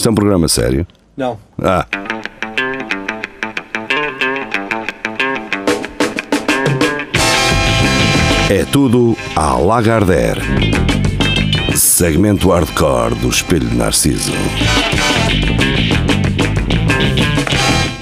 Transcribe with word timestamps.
Isto 0.00 0.08
é 0.08 0.12
um 0.12 0.14
programa 0.14 0.48
sério? 0.48 0.86
Não. 1.14 1.38
Ah. 1.62 1.86
É 8.48 8.64
tudo 8.72 9.14
à 9.36 9.58
Lagardère. 9.58 10.40
Segmento 11.76 12.48
hardcore 12.48 13.14
do 13.16 13.28
Espelho 13.28 13.68
de 13.68 13.76
Narciso. 13.76 14.32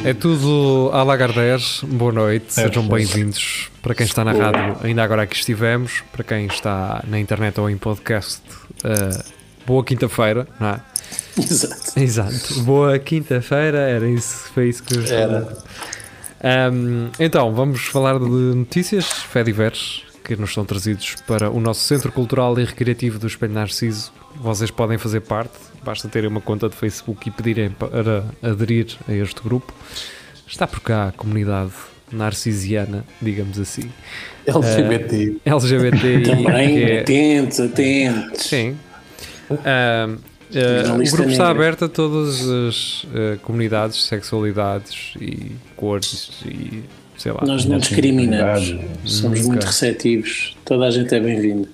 É 0.05 0.15
tudo 0.15 0.91
à 0.93 1.03
Lagardère. 1.03 1.65
Boa 1.83 2.13
noite, 2.13 2.55
sejam 2.55 2.85
sim. 2.85 2.89
bem-vindos. 2.89 3.71
Para 3.83 3.97
quem 3.97 4.07
está 4.07 4.25
na 4.25 4.35
rádio, 4.35 4.77
ainda 4.85 5.03
agora 5.03 5.23
aqui 5.23 5.35
estivemos. 5.35 6.05
Para 6.13 6.23
quem 6.23 6.47
está 6.47 7.03
na 7.09 7.19
internet 7.19 7.59
ou 7.59 7.69
em 7.69 7.77
podcast, 7.77 8.41
eh, 8.85 9.38
boa 9.69 9.85
quinta-feira, 9.85 10.49
não 10.59 10.69
é? 10.71 10.81
Exato. 11.39 12.01
Exato. 12.01 12.63
Boa 12.63 12.99
quinta-feira, 12.99 13.79
era 13.79 14.09
isso, 14.09 14.49
foi 14.55 14.71
isso 14.71 14.83
que 14.83 14.97
eu 14.97 15.05
Era. 15.07 15.47
Ahm, 16.43 17.11
então, 17.21 17.53
vamos 17.55 17.83
falar 17.83 18.19
de 18.19 18.25
notícias, 18.25 19.07
fé 19.07 19.45
diversos, 19.45 20.05
que 20.25 20.35
nos 20.37 20.55
são 20.55 20.65
trazidos 20.65 21.17
para 21.27 21.51
o 21.51 21.61
nosso 21.61 21.83
Centro 21.83 22.11
Cultural 22.11 22.59
e 22.59 22.65
Recreativo 22.65 23.19
do 23.19 23.27
Espelho 23.27 23.53
Narciso. 23.53 24.11
Vocês 24.37 24.71
podem 24.71 24.97
fazer 24.97 25.21
parte, 25.21 25.53
basta 25.85 26.09
terem 26.09 26.31
uma 26.31 26.41
conta 26.41 26.67
de 26.69 26.75
Facebook 26.75 27.29
e 27.29 27.31
pedirem 27.31 27.69
para 27.71 28.25
aderir 28.43 28.87
a 29.07 29.13
este 29.13 29.43
grupo. 29.43 29.73
Está 30.47 30.67
por 30.67 30.81
cá 30.81 31.09
a 31.09 31.13
comunidade 31.13 31.73
narcisiana, 32.11 33.05
digamos 33.21 33.59
assim. 33.59 33.91
LGBT. 34.47 35.37
LGBT 35.45 36.23
Também, 36.23 36.83
é- 36.85 37.01
atentos, 37.01 37.61
atentos. 37.61 38.43
Sim. 38.47 38.77
Eh, 39.51 40.07
Na 40.87 40.95
o 40.95 40.99
grupo 40.99 41.29
está 41.31 41.49
aberto 41.51 41.85
a 41.85 41.89
todas 41.89 42.41
as 42.49 43.07
eh, 43.15 43.39
comunidades, 43.43 44.05
sexualidades 44.05 45.13
e 45.21 45.53
cores 45.77 46.31
e 46.47 46.83
sei 47.19 47.33
lá. 47.33 47.41
Nós 47.47 47.65
não 47.67 47.79
discriminamos. 47.79 48.75
Somos 49.05 49.41
Nunca. 49.41 49.49
muito 49.53 49.65
receptivos. 49.67 50.57
Toda 50.65 50.87
a 50.87 50.91
gente 50.91 51.15
é 51.15 51.21
bem-vinda. 51.21 51.69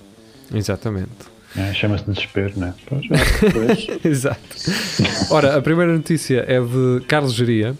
Exatamente. 0.53 1.09
É, 1.57 1.73
Chama-se 1.73 2.03
desespero, 2.05 2.53
não 2.57 2.67
é? 2.67 2.73
Pois, 2.85 3.05
Pois. 3.87 3.87
Exato. 4.03 4.39
Ora, 5.29 5.55
a 5.57 5.61
primeira 5.61 5.93
notícia 5.93 6.43
é 6.47 6.59
de 6.59 7.01
Carlos 7.07 7.33
Geria, 7.33 7.75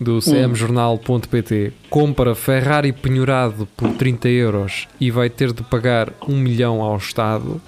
do 0.00 0.20
cmjornal.pt. 0.20 1.72
Compra 1.90 2.34
Ferrari 2.36 2.92
penhorado 2.92 3.66
por 3.76 3.90
30 3.94 4.28
euros 4.28 4.86
e 5.00 5.10
vai 5.10 5.28
ter 5.28 5.52
de 5.52 5.62
pagar 5.64 6.12
1 6.28 6.36
milhão 6.36 6.80
ao 6.80 6.96
Estado. 6.96 7.60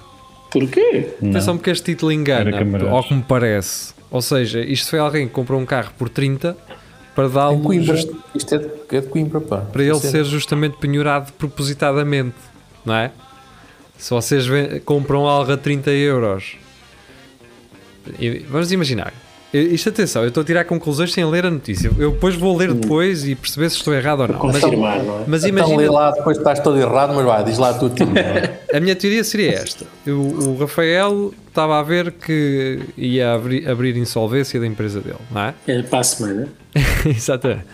Porquê? 0.51 1.15
Atenção 1.19 1.57
porque 1.57 1.71
este 1.71 1.85
título 1.85 2.13
engana, 2.13 2.51
ao 2.91 3.03
que 3.05 3.15
me 3.15 3.23
parece. 3.23 3.95
Ou 4.11 4.23
seja, 4.23 4.61
isto 4.61 4.89
foi 4.91 4.99
alguém 4.99 5.27
que 5.27 5.33
comprou 5.35 5.61
um 5.61 5.67
carro 5.67 5.93
por 5.99 6.09
30 6.09 6.57
para 7.15 7.27
Em 7.27 7.31
dá-lo 7.31 7.61
Coimbra. 7.61 7.97
just- 7.97 8.13
Isto 8.35 8.55
é 8.55 8.59
de, 8.59 8.69
é 8.97 9.01
de 9.01 9.07
Coimbra, 9.09 9.41
pá. 9.41 9.59
para 9.59 9.83
ele 9.83 9.93
é- 9.93 10.01
ser 10.01 10.25
justamente 10.25 10.77
penhorado 10.79 11.33
propositadamente, 11.33 12.37
não 12.85 12.95
é? 12.95 13.11
Se 13.99 14.11
vocês 14.11 14.47
compram 14.85 15.27
algo 15.27 15.51
a 15.53 15.57
30 15.57 15.91
euros, 15.91 16.57
e 18.19 18.39
vamos 18.49 18.71
imaginar. 18.71 19.13
Isto, 19.53 19.89
atenção, 19.89 20.23
eu 20.23 20.29
estou 20.29 20.43
a 20.43 20.45
tirar 20.45 20.65
conclusões 20.65 21.13
sem 21.13 21.25
ler 21.25 21.47
a 21.47 21.51
notícia. 21.51 21.91
Eu 21.99 22.13
depois 22.13 22.35
vou 22.35 22.57
ler 22.57 22.75
depois 22.75 23.27
e 23.27 23.35
perceber 23.35 23.71
se 23.71 23.77
estou 23.77 23.95
errado 23.95 24.21
ou 24.21 24.29
não. 24.29 24.47
Mas, 24.47 24.61
Confirmar, 24.61 25.03
não 25.03 25.21
é? 25.21 25.25
mas 25.27 25.45
Então 25.45 25.69
lê 25.69 25.73
imagina, 25.75 25.93
lá, 25.93 26.11
depois 26.11 26.37
estás 26.37 26.61
todo 26.61 26.79
errado, 26.79 27.15
mas 27.15 27.25
vai, 27.25 27.45
diz 27.45 27.57
lá 27.57 27.73
tu. 27.73 27.89
tu. 27.89 28.05
a 28.75 28.81
minha 28.81 28.97
teoria 28.97 29.23
seria 29.25 29.53
esta: 29.53 29.87
o, 30.07 30.11
o 30.11 30.59
Rafael 30.59 31.33
estava 31.49 31.79
a 31.79 31.83
ver 31.83 32.13
que 32.13 32.81
ia 32.97 33.33
abrir, 33.35 33.69
abrir 33.69 33.97
insolvência 33.97 34.59
da 34.61 34.67
empresa 34.67 35.01
dele, 35.01 35.19
não 35.31 35.41
é? 35.41 35.55
É 35.67 35.83
para 35.83 36.01
a 36.01 36.05
semana. 36.05 36.49
Exatamente. 37.07 37.65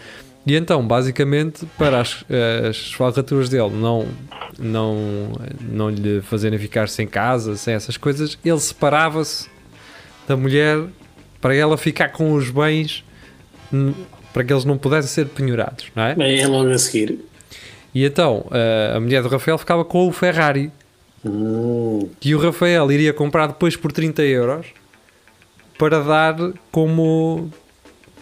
E 0.46 0.56
então, 0.56 0.84
basicamente, 0.86 1.64
para 1.78 2.00
as, 2.00 2.24
as 2.68 2.92
falcaturas 2.92 3.48
dele 3.48 3.70
não, 3.70 4.06
não, 4.58 5.32
não 5.60 5.88
lhe 5.88 6.20
fazerem 6.20 6.58
ficar 6.58 6.88
sem 6.88 7.06
casa, 7.06 7.56
sem 7.56 7.74
essas 7.74 7.96
coisas, 7.96 8.36
ele 8.44 8.58
separava-se 8.58 9.48
da 10.26 10.36
mulher 10.36 10.84
para 11.42 11.54
ela 11.54 11.76
ficar 11.76 12.08
com 12.08 12.32
os 12.32 12.48
bens 12.48 13.04
hum, 13.70 13.92
para 14.32 14.42
que 14.42 14.50
eles 14.50 14.64
não 14.64 14.78
pudessem 14.78 15.10
ser 15.10 15.26
penhorados, 15.26 15.88
não 15.94 16.04
é? 16.04 16.14
Bem, 16.14 16.40
é 16.40 16.46
logo 16.46 16.70
a 16.70 16.78
seguir. 16.78 17.18
E 17.94 18.06
então, 18.06 18.46
a, 18.50 18.96
a 18.96 19.00
mulher 19.00 19.22
do 19.22 19.28
Rafael 19.28 19.58
ficava 19.58 19.84
com 19.84 20.08
o 20.08 20.12
Ferrari 20.12 20.72
Hum, 21.24 22.08
que 22.18 22.34
o 22.34 22.38
Rafael 22.38 22.90
iria 22.90 23.12
comprar 23.12 23.46
depois 23.46 23.76
por 23.76 23.92
30 23.92 24.22
euros 24.22 24.66
para 25.78 26.00
dar 26.00 26.34
como 26.70 27.48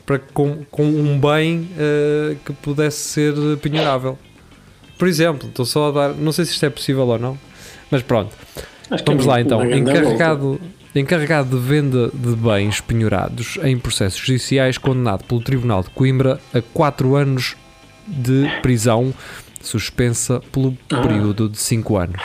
para, 0.04 0.18
com, 0.18 0.64
com 0.70 0.84
um 0.84 1.18
bem 1.18 1.68
eh, 1.78 2.36
que 2.44 2.52
pudesse 2.52 2.98
ser 2.98 3.34
penhorável. 3.62 4.18
Por 4.98 5.08
exemplo, 5.08 5.48
estou 5.48 5.64
só 5.64 5.88
a 5.88 5.90
dar, 5.92 6.14
não 6.14 6.30
sei 6.30 6.44
se 6.44 6.52
isto 6.52 6.66
é 6.66 6.70
possível 6.70 7.06
ou 7.06 7.18
não, 7.18 7.38
mas 7.90 8.02
pronto. 8.02 8.36
acho 8.90 9.02
Vamos 9.04 9.24
é 9.24 9.28
lá 9.28 9.40
então. 9.40 9.60
grande 9.66 10.14
volta. 10.16 10.60
Encarregado, 10.94 11.56
de 11.58 11.64
venda 11.64 12.10
de 12.12 12.34
bens 12.34 12.80
penhorados 12.80 13.58
em 13.62 13.78
processos 13.78 14.18
judiciais, 14.20 14.76
condenado 14.76 15.24
pelo 15.24 15.40
Tribunal 15.40 15.82
de 15.84 15.90
Coimbra 15.90 16.40
a 16.52 16.60
4 16.60 17.14
anos 17.14 17.56
de 18.08 18.48
prisão, 18.60 19.14
suspensa 19.62 20.40
pelo 20.50 20.76
Ah. 20.92 21.00
período 21.00 21.48
de 21.48 21.58
5 21.58 21.96
anos. 21.96 22.20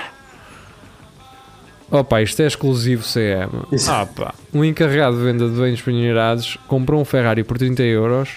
Opa, 1.92 2.24
isto 2.24 2.42
é 2.42 2.48
exclusivo 2.48 3.04
CM. 3.04 3.52
Isso. 3.72 3.92
Ah, 3.92 4.08
pá. 4.08 4.34
Um 4.52 4.66
encarregado 4.66 5.18
de 5.18 5.24
venda 5.24 5.48
de 5.48 5.56
bens 5.62 5.80
penhorados 5.82 6.58
comprou 6.68 7.00
um 7.00 7.06
Ferrari 7.06 7.44
por 7.44 7.60
30 7.60 7.84
euros. 7.84 8.30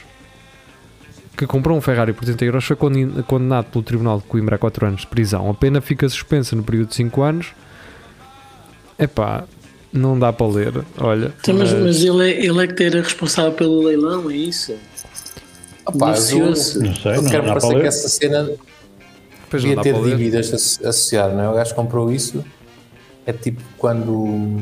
Que 1.35 1.47
comprou 1.47 1.79
um 1.79 1.81
Ferrari 1.81 2.13
por 2.13 2.25
30 2.27 2.45
euros 2.45 2.65
foi 2.65 2.77
conden- 2.77 3.23
condenado 3.27 3.67
pelo 3.67 3.83
Tribunal 3.83 4.19
de 4.19 4.25
Coimbra 4.27 4.57
a 4.57 4.59
4 4.59 4.87
anos 4.87 5.01
de 5.03 5.07
prisão. 5.07 5.49
A 5.49 5.55
pena 5.55 5.81
fica 5.81 6.07
suspensa 6.09 6.55
no 6.55 6.63
período 6.63 6.89
de 6.89 6.97
5 6.97 7.23
anos. 7.23 7.53
Epá, 8.99 9.45
não 9.93 10.19
dá 10.19 10.33
para 10.33 10.47
ler. 10.47 10.85
Olha, 10.99 11.33
Então, 11.41 11.55
mas, 11.55 11.73
mas- 11.73 11.83
mas 11.83 12.05
ele, 12.05 12.31
é, 12.33 12.45
ele 12.45 12.65
é 12.65 12.67
que 12.67 12.83
era 12.83 13.01
responsável 13.03 13.53
pelo 13.53 13.83
leilão, 13.85 14.31
é 14.31 14.35
isso? 14.37 14.75
Opa, 15.87 16.15
eu. 16.31 16.47
Não 16.47 16.55
sei, 16.55 16.83
eu 17.17 17.23
não 17.23 17.31
quero 17.31 17.47
dá 17.47 17.53
para 17.53 17.61
parecer 17.61 17.75
ler. 17.75 17.81
que 17.83 17.89
essa 17.89 18.09
cena 18.09 18.43
não 18.43 18.57
devia 19.51 19.77
ter 19.81 19.95
dívidas 20.03 20.53
asso- 20.53 20.87
associadas, 20.87 21.35
não 21.37 21.45
é? 21.45 21.49
O 21.49 21.55
gajo 21.55 21.75
comprou 21.75 22.13
isso. 22.13 22.45
É 23.27 23.33
tipo 23.33 23.63
quando. 23.79 24.61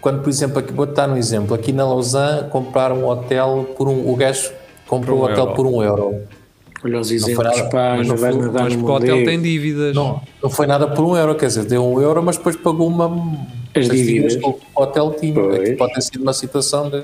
Quando, 0.00 0.20
por 0.22 0.28
exemplo, 0.28 0.58
aqui, 0.58 0.72
vou-te 0.72 0.92
dar 0.94 1.08
um 1.08 1.16
exemplo. 1.16 1.54
Aqui 1.54 1.72
na 1.72 1.84
Lausanne 1.86 2.48
compraram 2.50 2.96
um 2.98 3.06
hotel 3.08 3.72
por 3.76 3.88
um. 3.88 4.08
O 4.10 4.16
gajo 4.16 4.50
comprou 4.86 5.18
um 5.18 5.22
o 5.22 5.24
hotel 5.24 5.38
euro. 5.38 5.54
por 5.54 5.66
um 5.66 5.82
euro. 5.82 6.20
Olha 6.84 7.00
os 7.00 7.10
exemplos, 7.10 7.60
pá, 7.70 7.94
Mas, 7.96 8.06
não 8.08 8.14
não 8.14 8.18
foi- 8.18 8.50
mas 8.50 8.74
porque 8.76 8.90
o 8.90 8.94
hotel 8.94 9.24
tem 9.24 9.40
dívidas. 9.40 9.94
Não, 9.96 10.20
não 10.42 10.50
foi 10.50 10.66
nada 10.66 10.86
por 10.88 11.02
um 11.04 11.16
euro, 11.16 11.34
quer 11.34 11.46
dizer, 11.46 11.64
deu 11.64 11.82
um 11.86 11.98
euro, 12.00 12.22
mas 12.22 12.36
depois 12.36 12.56
pagou 12.56 12.86
uma. 12.88 13.08
As 13.74 13.88
dívidas. 13.88 14.36
que 14.36 14.44
o 14.46 14.58
hotel 14.74 15.16
tinha. 15.18 15.34
Pois. 15.34 15.60
Aqui 15.60 15.72
pode 15.76 15.94
ter 15.94 16.02
sido 16.02 16.22
uma 16.22 16.32
situação 16.32 16.88
de, 16.90 17.02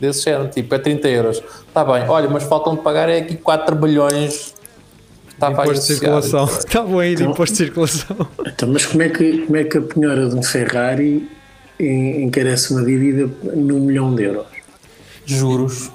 desse 0.00 0.22
género, 0.24 0.48
tipo, 0.48 0.74
é 0.74 0.78
30 0.78 1.08
euros. 1.08 1.42
Está 1.68 1.84
bem, 1.84 2.08
olha, 2.08 2.28
mas 2.28 2.44
faltam 2.44 2.74
de 2.74 2.82
pagar 2.82 3.08
é 3.08 3.18
aqui 3.18 3.36
4 3.36 3.76
bilhões. 3.76 4.54
Está 5.28 5.50
Imposto 5.50 5.72
de 5.74 5.82
circulação. 5.82 6.44
Está 6.48 6.82
bem 6.82 7.00
aí 7.00 7.14
de 7.14 7.22
Então- 7.22 7.32
imposto 7.32 7.52
de 7.52 7.58
circulação. 7.58 8.16
Então, 8.46 8.68
mas 8.72 8.86
como 8.86 9.02
é, 9.02 9.08
que, 9.10 9.38
como 9.44 9.56
é 9.56 9.64
que 9.64 9.76
a 9.78 9.82
penhora 9.82 10.28
de 10.30 10.34
um 10.34 10.42
Ferrari 10.42 11.28
en- 11.78 12.22
encarece 12.22 12.72
uma 12.72 12.82
dívida 12.82 13.30
num 13.54 13.80
milhão 13.80 14.14
de 14.14 14.22
euros? 14.24 14.46
Juros. 15.26 15.90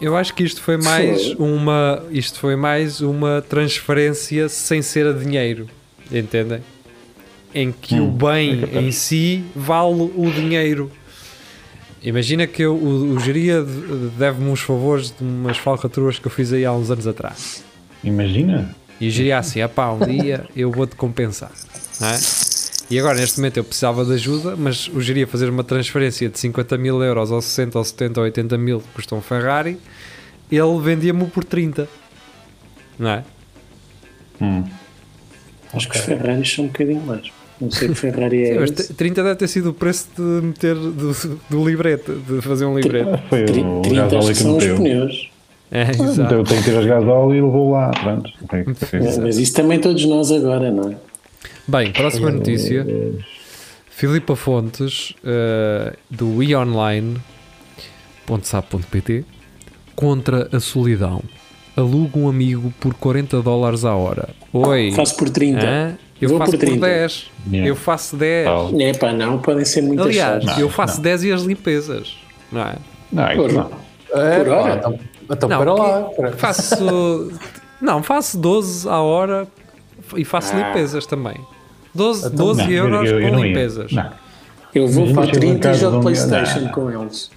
Eu 0.00 0.16
acho 0.16 0.32
que 0.34 0.42
isto 0.44 0.62
foi 0.62 0.76
mais 0.76 1.32
Foi. 1.32 1.36
uma 1.46 2.02
isto 2.10 2.38
foi 2.38 2.54
mais 2.56 3.00
uma 3.00 3.42
transferência 3.46 4.48
sem 4.48 4.80
ser 4.80 5.06
a 5.08 5.12
dinheiro, 5.12 5.66
entendem? 6.10 6.60
Em 7.60 7.72
que 7.72 7.98
o 7.98 8.06
bem 8.06 8.62
em 8.72 8.92
si 8.92 9.44
vale 9.56 10.12
o 10.14 10.30
dinheiro. 10.30 10.90
Imagina 12.02 12.46
que 12.46 12.62
eu, 12.62 12.74
o, 12.76 13.14
o 13.14 13.18
geria 13.20 13.62
de- 13.62 14.10
deve-me 14.16 14.48
uns 14.50 14.60
favores 14.60 15.06
de 15.10 15.24
umas 15.24 15.56
falcatruas 15.58 16.18
que 16.18 16.26
eu 16.26 16.30
fiz 16.30 16.52
aí 16.52 16.64
há 16.64 16.72
uns 16.72 16.90
anos 16.90 17.06
atrás. 17.06 17.64
Imagina. 18.04 18.74
E 19.00 19.08
o 19.08 19.10
geria 19.10 19.38
assim, 19.38 19.58
pá, 19.68 19.90
um 19.90 19.98
dia 20.06 20.46
eu 20.54 20.70
vou-te 20.70 20.94
compensar, 20.94 21.50
não 22.00 22.08
é? 22.08 22.18
E 22.90 22.98
agora, 22.98 23.18
neste 23.18 23.38
momento, 23.38 23.56
eu 23.58 23.64
precisava 23.64 24.04
de 24.04 24.12
ajuda, 24.14 24.54
mas 24.56 24.88
o 24.88 25.00
geria 25.00 25.26
fazer 25.26 25.50
uma 25.50 25.62
transferência 25.64 26.28
de 26.28 26.38
50 26.38 26.78
mil 26.78 27.02
euros 27.02 27.30
ou 27.30 27.42
60 27.42 27.76
ou 27.76 27.84
70 27.84 28.20
ou 28.20 28.24
80 28.24 28.56
mil 28.58 28.80
que 28.80 28.86
custa 28.94 29.14
um 29.14 29.20
Ferrari, 29.20 29.78
ele 30.50 30.80
vendia-me 30.80 31.26
por 31.26 31.44
30, 31.44 31.88
não 32.98 33.10
é? 33.10 33.24
Hum. 34.40 34.64
Acho 35.74 35.88
que 35.88 35.98
os 35.98 36.04
Ferraris 36.04 36.50
são 36.50 36.64
um 36.64 36.68
bocadinho 36.68 37.00
mais. 37.02 37.30
Não 37.60 37.70
sei 37.70 37.88
que 37.88 37.94
Ferrari 37.94 38.46
Sim, 38.46 38.52
é 38.52 38.60
mas 38.60 38.70
esse. 38.70 38.94
30 38.94 39.22
deve 39.22 39.34
ter 39.36 39.48
sido 39.48 39.70
o 39.70 39.74
preço 39.74 40.08
de 40.16 40.22
meter 40.22 40.74
do, 40.76 41.12
do 41.50 41.68
librete, 41.68 42.12
de 42.12 42.40
fazer 42.40 42.64
um 42.66 42.76
librete. 42.78 43.20
Foi 43.28 43.44
Tri- 43.44 43.60
o 43.62 43.82
30 43.82 44.04
acho 44.04 44.10
gasóleo 44.16 44.22
que 44.22 44.28
que 44.28 44.34
são 44.42 44.56
os 44.56 44.62
meteu. 44.64 44.76
pneus. 44.76 45.30
É, 45.70 45.84
Meteu 45.86 46.04
exato. 46.06 46.44
30 46.44 46.70
euros 46.70 46.84
de 46.84 46.88
gasóleo 46.88 47.34
e 47.34 47.40
levou 47.42 47.70
lá. 47.72 47.90
Pronto. 47.90 48.30
Ok, 48.44 48.64
ok. 48.68 49.00
Mas 49.22 49.36
isso 49.38 49.52
também 49.54 49.78
todos 49.80 50.04
nós 50.06 50.30
agora, 50.32 50.70
não 50.70 50.90
é? 50.90 50.96
Bem, 51.66 51.92
próxima 51.92 52.30
notícia. 52.30 52.86
Filipa 53.90 54.34
Fontes, 54.36 55.12
eh, 55.24 55.92
do 56.08 56.40
ionline.sap.pt 58.26 59.24
Contra 59.96 60.48
a 60.52 60.60
solidão. 60.60 61.20
Aluga 61.76 62.18
um 62.18 62.28
amigo 62.28 62.72
por 62.80 62.94
40 62.94 63.42
dólares 63.42 63.84
a 63.84 63.94
hora. 63.94 64.28
Oi. 64.52 64.92
Faço 64.92 65.16
por 65.16 65.28
30. 65.28 65.66
Hã? 65.66 65.98
Eu 66.20 66.28
Vou 66.30 66.38
faço 66.38 66.50
por 66.52 66.58
por, 66.60 66.66
30. 66.66 66.86
10. 66.86 67.30
Yeah. 67.50 67.68
Eu 67.68 67.76
faço 67.76 68.16
10. 68.16 68.44
Tal. 68.46 68.70
É 68.80 68.92
pá, 68.94 69.12
não, 69.12 69.38
podem 69.38 69.64
ser 69.64 69.82
muito 69.82 70.02
Aliás, 70.02 70.38
achados. 70.44 70.58
eu 70.60 70.68
faço 70.68 70.96
não. 70.96 71.02
10 71.02 71.24
e 71.24 71.32
as 71.32 71.42
limpezas. 71.42 72.16
Não 72.50 72.60
é? 72.62 72.74
Não, 73.12 73.36
Porra. 73.36 73.52
não. 73.52 74.20
É, 74.22 74.38
Por 74.38 74.48
hora? 74.48 74.74
Então, 74.76 74.98
então 75.30 75.48
Não, 75.48 75.58
para 75.58 75.74
lá. 75.74 76.10
Faço. 76.36 77.30
não, 77.80 78.02
faço 78.02 78.38
12 78.38 78.88
a 78.88 79.00
hora 79.00 79.46
e 80.16 80.24
faço 80.24 80.54
Ah. 80.54 80.58
limpezas 80.58 81.06
também. 81.06 81.36
12, 81.94 82.26
Então, 82.26 82.46
12 82.46 82.62
Não, 82.64 82.70
euros 82.70 83.08
eu, 83.10 83.20
eu 83.20 83.28
com 83.30 83.36
não 83.36 83.44
limpezas. 83.44 83.92
Não, 83.92 84.10
Eu 84.74 84.86
vou 84.88 85.06
Mas 85.06 85.14
para 85.14 85.24
chego 85.26 85.36
em 85.36 85.40
30 85.58 85.70
e 85.70 85.74
jogo 85.74 85.96
de 85.96 86.02
Playstation 86.02 86.60
não. 86.60 86.68
com 86.72 86.90
eles. 86.90 87.30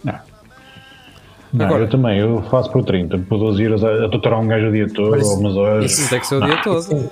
não 1.54 1.66
Agora- 1.66 1.84
eu 1.84 1.89
também, 1.89 2.19
eu 2.19 2.42
faço 2.50 2.72
por 2.72 2.84
30, 2.84 3.18
por 3.18 3.38
12 3.38 3.62
euros 3.63 3.84
a, 3.84 4.06
a 4.06 4.10
tutorar 4.10 4.39
um 4.39 4.48
gajo 4.48 4.68
o 4.68 4.72
dia 4.72 4.88
todo, 4.94 5.12
Mas 5.12 5.27
ou 5.27 5.39
umas 5.39 5.56
horas. 5.56 5.92
Isso 5.92 6.10
tem 6.10 6.19
que 6.19 6.27
ser 6.27 6.36
o 6.36 6.45
dia 6.45 6.57
todo. 6.63 7.12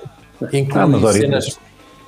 Inclui, 0.52 0.82
Ah, 0.82 0.86
mas 0.86 1.12
cenas, 1.16 1.58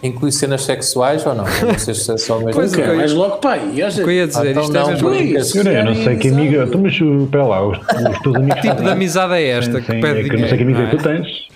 inclui 0.03 0.33
cenas 0.33 0.63
sexuais 0.65 1.25
ou 1.27 1.35
não? 1.35 1.45
Não 1.67 1.79
sei 1.79 1.95
se 1.95 2.11
é 2.13 2.17
só 2.17 2.37
mesmo. 2.39 2.53
Pois 2.53 2.73
é. 2.73 2.95
vais 2.97 3.13
logo 3.13 3.37
para 3.37 3.61
aí. 3.61 3.71
que 3.73 4.01
eu 4.01 4.11
ia 4.11 4.27
dizer, 4.27 4.51
Então 4.51 4.63
isto 4.63 4.77
é 4.77 4.81
não, 4.81 4.87
mesmo. 4.89 5.09
não. 5.11 5.17
isso, 5.21 5.59
Eu, 5.59 5.73
eu 5.73 5.85
não 5.85 5.95
sei 5.95 6.17
que 6.17 6.29
amiga. 6.29 6.65
Então, 6.65 6.81
mas 6.81 6.93
espera 6.95 7.45
lá, 7.45 7.67
os, 7.67 7.79
os 7.79 8.19
teus 8.23 8.37
amigos. 8.37 8.55
Que 8.61 8.69
tipo 8.69 8.83
de 8.83 8.91
amizade 8.91 9.35
é 9.35 9.49
esta 9.49 9.81
que 9.81 9.93
Sim, 9.93 10.01
pede 10.01 10.21
é 10.21 10.29
que 10.29 10.35
eu 10.35 10.41
não 10.41 10.49
sei 10.49 10.59
que 10.59 10.65
dinheiro? 10.65 10.81
amiga 10.81 10.81
é 10.81 10.85
é? 10.85 10.91
que 10.91 10.97
tu 10.97 11.03
tens. 11.03 11.49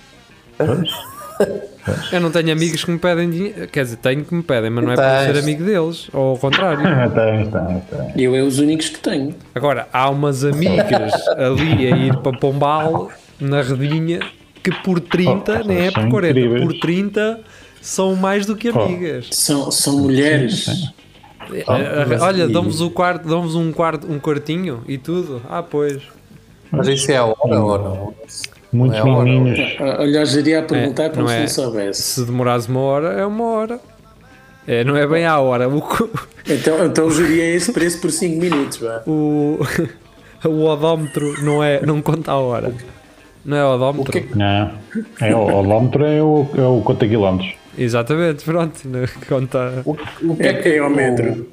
Pois. 0.58 1.16
Eu 2.12 2.20
não 2.20 2.30
tenho 2.32 2.50
amigos 2.52 2.84
que 2.84 2.90
me 2.90 2.98
pedem 2.98 3.30
dinheiro. 3.30 3.68
Quer 3.68 3.84
dizer, 3.84 3.96
tenho 3.98 4.24
que 4.24 4.34
me 4.34 4.42
pedem, 4.42 4.70
mas 4.70 4.84
não 4.84 4.92
é 4.92 4.96
para 4.96 5.32
ser 5.32 5.38
amigo 5.38 5.64
deles. 5.64 6.08
Ou 6.12 6.30
ao 6.30 6.36
contrário. 6.38 6.80
Eu 8.16 8.34
é 8.34 8.42
os 8.42 8.58
únicos 8.58 8.88
que 8.88 8.98
tenho. 8.98 9.34
Agora, 9.54 9.86
há 9.92 10.10
umas 10.10 10.44
amigas 10.44 11.12
ali 11.36 11.92
a 11.92 11.96
ir 11.96 12.16
para 12.18 12.36
Pombal, 12.38 13.10
na 13.40 13.62
redinha, 13.62 14.20
que 14.70 14.82
por 14.82 14.98
30, 15.00 15.60
Oh, 15.64 15.66
nem 15.68 15.86
é 15.86 15.90
por 15.90 16.00
são 16.02 16.10
40, 16.10 16.38
incríveis. 16.40 16.64
por 16.64 16.80
30 16.80 17.40
são 17.80 18.16
mais 18.16 18.44
do 18.46 18.56
que 18.56 18.70
Oh. 18.70 18.80
amigas. 18.80 19.28
São, 19.30 19.70
são 19.70 19.98
mulheres. 19.98 20.66
Eh, 21.52 21.64
mas 22.08 22.22
Olha, 22.22 22.44
e- 22.44 22.48
damos 22.52 22.80
o 22.80 22.90
quarto, 22.90 23.28
damos 23.28 23.54
um 23.54 23.70
quarto, 23.72 24.10
um 24.10 24.18
quartinho 24.18 24.82
e 24.88 24.98
tudo. 24.98 25.40
Ah, 25.48 25.62
pois. 25.62 26.02
Mas 26.70 26.88
isso 26.88 27.10
é 27.12 27.16
a 27.16 27.24
hora 27.24 27.60
ou 27.60 27.78
não? 27.78 28.14
Muitos 28.72 28.98
É 28.98 29.02
hora. 29.02 29.24
meninos. 29.24 29.58
Ah, 29.78 29.96
Olha, 30.00 30.18
eu 30.24 30.38
iria 30.40 30.58
a 30.58 30.62
perguntar 30.62 31.04
É, 31.04 31.08
como 31.10 31.22
não 31.22 31.28
se 31.28 31.34
é. 31.36 31.40
não 31.40 31.48
soubesse. 31.48 32.02
Se 32.02 32.24
demorares 32.24 32.66
uma 32.66 32.80
hora, 32.80 33.08
é 33.12 33.24
uma 33.24 33.44
hora. 33.44 33.80
É, 34.66 34.82
não 34.82 34.96
é 34.96 35.06
bem 35.06 35.24
à 35.24 35.38
hora. 35.38 35.68
O, 35.68 35.80
Então, 36.48 36.84
então 36.84 37.08
geria 37.10 37.54
esse 37.54 37.72
preço 37.72 38.00
por 38.00 38.10
5 38.10 38.40
minutos. 38.40 38.78
Vá. 38.78 39.02
o, 39.06 39.60
o 40.44 40.64
odómetro 40.64 41.40
não, 41.44 41.62
é, 41.62 41.80
não 41.86 42.02
conta 42.02 42.32
a 42.32 42.36
hora. 42.36 42.74
Não 43.46 43.56
é 43.56 43.64
O 43.64 43.74
odómetro? 43.74 44.12
que 44.12 44.18
é 44.18 44.20
que- 44.22 44.36
Não. 44.36 44.70
É, 45.20 45.34
o 45.34 45.58
odómetro 45.60 46.04
é 46.04 46.22
o, 46.22 46.46
é 46.56 46.62
o 46.62 46.80
conta 46.82 47.06
quilómetros. 47.06 47.54
Exatamente, 47.78 48.44
pronto. 48.44 48.80
não 48.84 49.00
Conta. 49.28 49.82
o, 49.84 49.96
o 50.32 50.36
que 50.36 50.42
É 50.42 50.54
que 50.54 50.68
é 50.70 50.78
ao 50.78 50.90
metro. 50.90 51.46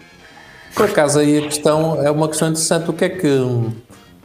Por 0.75 0.86
acaso 0.86 1.19
aí 1.19 1.38
a 1.38 1.42
questão 1.44 2.01
é 2.04 2.10
uma 2.10 2.28
questão 2.28 2.48
interessante. 2.50 2.90
O 2.90 2.94
que 2.94 3.06
é 3.06 3.10
que. 3.10 3.28
hum, 3.28 3.72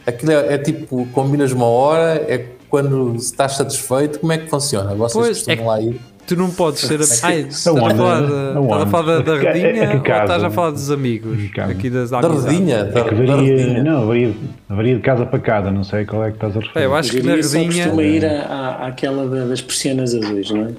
Aquilo 0.07 0.31
é, 0.31 0.53
é 0.55 0.57
tipo, 0.57 1.05
combinas 1.13 1.51
uma 1.51 1.65
hora, 1.67 2.15
é 2.27 2.43
quando 2.67 3.15
estás 3.15 3.53
satisfeito, 3.57 4.19
como 4.19 4.31
é 4.31 4.39
que 4.39 4.47
funciona? 4.49 4.95
Vocês 4.95 5.13
Pois, 5.25 5.37
costumam 5.43 5.65
é 5.65 5.67
lá 5.67 5.81
ir? 5.81 5.99
Tu 6.29 6.35
não 6.35 6.51
podes 6.51 6.81
ser. 6.81 6.99
Ai, 7.23 7.39
estás 7.49 7.65
a 7.67 7.73
falar, 7.79 8.17
Aonde? 8.55 8.61
estás 8.63 8.81
a 8.83 8.85
falar 8.85 9.03
da, 9.17 9.19
da 9.21 9.43
É 9.43 9.45
é- 9.45 9.47
é 9.47 9.51
redinha 9.63 9.89
ou 9.95 9.97
estás 10.21 10.43
a 10.43 10.49
falar 10.51 10.69
dos 10.69 10.91
amigos? 10.91 11.37
Aqui 11.57 11.89
das, 11.89 12.11
Da 12.11 12.21
redinha? 12.21 12.83
Da, 12.85 13.03
Que 13.03 13.15
da 13.15 13.35
varia, 13.35 13.57
redinha. 13.57 13.83
não, 13.83 14.05
varia, 14.05 14.31
varia 14.69 14.95
de 14.95 15.01
casa 15.01 15.25
para 15.25 15.39
casa, 15.39 15.71
não 15.71 15.83
sei 15.83 16.05
qual 16.05 16.23
é 16.23 16.29
que 16.29 16.35
estás 16.37 16.55
a 16.55 16.59
referir. 16.59 16.79
É, 16.79 16.85
eu 16.85 16.95
acho 16.95 17.09
que 17.09 17.17
na 17.23 17.29
Geria 17.29 17.43
só 17.43 17.57
redinha. 17.57 17.83
costuma 17.85 18.03
ir 18.03 18.25
à, 18.27 18.87
àquela 18.87 19.27
da- 19.27 19.45
das 19.45 19.59
persianas 19.59 20.13
azuis, 20.13 20.51
não 20.51 20.67
é? 20.67 20.71